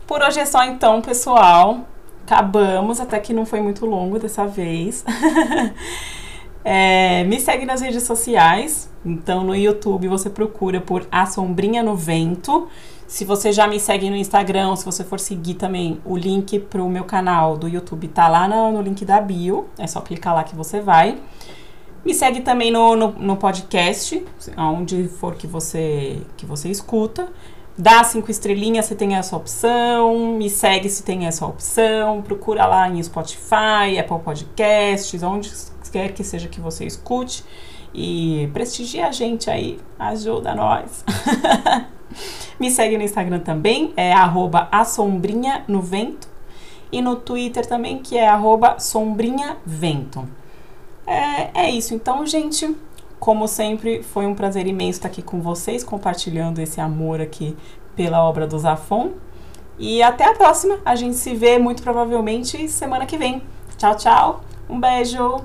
Por 0.08 0.20
hoje 0.22 0.40
é 0.40 0.44
só 0.44 0.64
então, 0.64 1.00
pessoal. 1.00 1.86
Acabamos, 2.24 3.00
até 3.00 3.20
que 3.20 3.34
não 3.34 3.44
foi 3.44 3.60
muito 3.60 3.84
longo 3.84 4.18
dessa 4.18 4.46
vez. 4.46 5.04
é, 6.64 7.22
me 7.24 7.38
segue 7.38 7.66
nas 7.66 7.82
redes 7.82 8.02
sociais. 8.04 8.90
Então, 9.04 9.44
no 9.44 9.54
YouTube 9.54 10.08
você 10.08 10.30
procura 10.30 10.80
por 10.80 11.06
A 11.12 11.26
Sombrinha 11.26 11.82
no 11.82 11.94
Vento. 11.94 12.66
Se 13.06 13.26
você 13.26 13.52
já 13.52 13.66
me 13.66 13.78
segue 13.78 14.08
no 14.08 14.16
Instagram, 14.16 14.74
se 14.74 14.86
você 14.86 15.04
for 15.04 15.20
seguir 15.20 15.54
também, 15.54 16.00
o 16.02 16.16
link 16.16 16.58
para 16.58 16.82
o 16.82 16.88
meu 16.88 17.04
canal 17.04 17.58
do 17.58 17.68
YouTube 17.68 18.08
tá 18.08 18.26
lá 18.26 18.48
no, 18.48 18.72
no 18.72 18.80
link 18.80 19.04
da 19.04 19.20
bio. 19.20 19.66
É 19.78 19.86
só 19.86 20.00
clicar 20.00 20.34
lá 20.34 20.44
que 20.44 20.56
você 20.56 20.80
vai. 20.80 21.18
Me 22.06 22.14
segue 22.14 22.40
também 22.40 22.70
no, 22.70 22.96
no, 22.96 23.12
no 23.12 23.36
podcast, 23.36 24.24
onde 24.56 25.08
for 25.08 25.34
que 25.34 25.46
você, 25.46 26.22
que 26.38 26.46
você 26.46 26.70
escuta. 26.70 27.28
Dá 27.76 28.04
cinco 28.04 28.30
estrelinhas 28.30 28.86
se 28.86 28.94
tem 28.94 29.16
essa 29.16 29.36
opção, 29.36 30.36
me 30.36 30.48
segue 30.48 30.88
se 30.88 31.02
tem 31.02 31.26
essa 31.26 31.44
opção, 31.44 32.22
procura 32.22 32.66
lá 32.66 32.88
em 32.88 33.02
Spotify, 33.02 33.98
Apple 33.98 34.20
Podcasts, 34.20 35.22
onde 35.24 35.50
quer 35.90 36.12
que 36.12 36.22
seja 36.22 36.48
que 36.48 36.60
você 36.60 36.84
escute. 36.84 37.44
E 37.92 38.48
prestigia 38.52 39.06
a 39.06 39.12
gente 39.12 39.50
aí, 39.50 39.78
ajuda 39.98 40.54
nós. 40.54 41.04
me 42.58 42.70
segue 42.70 42.96
no 42.96 43.02
Instagram 43.02 43.40
também, 43.40 43.92
é 43.96 44.12
arroba 44.12 44.68
assombrinha 44.70 45.64
no 45.66 45.80
vento. 45.80 46.28
E 46.92 47.02
no 47.02 47.16
Twitter 47.16 47.66
também, 47.66 47.98
que 47.98 48.16
é 48.16 48.28
arroba 48.28 48.78
sombrinhavento. 48.78 50.28
É, 51.06 51.62
é 51.66 51.70
isso, 51.70 51.92
então, 51.94 52.24
gente, 52.24 52.76
como 53.24 53.48
sempre, 53.48 54.02
foi 54.02 54.26
um 54.26 54.34
prazer 54.34 54.66
imenso 54.66 54.98
estar 54.98 55.08
aqui 55.08 55.22
com 55.22 55.40
vocês, 55.40 55.82
compartilhando 55.82 56.58
esse 56.58 56.78
amor 56.78 57.22
aqui 57.22 57.56
pela 57.96 58.22
obra 58.22 58.46
do 58.46 58.58
Zafon. 58.58 59.12
E 59.78 60.02
até 60.02 60.26
a 60.26 60.34
próxima. 60.34 60.78
A 60.84 60.94
gente 60.94 61.16
se 61.16 61.34
vê 61.34 61.58
muito 61.58 61.82
provavelmente 61.82 62.68
semana 62.68 63.06
que 63.06 63.16
vem. 63.16 63.42
Tchau, 63.78 63.96
tchau. 63.96 64.40
Um 64.68 64.78
beijo. 64.78 65.42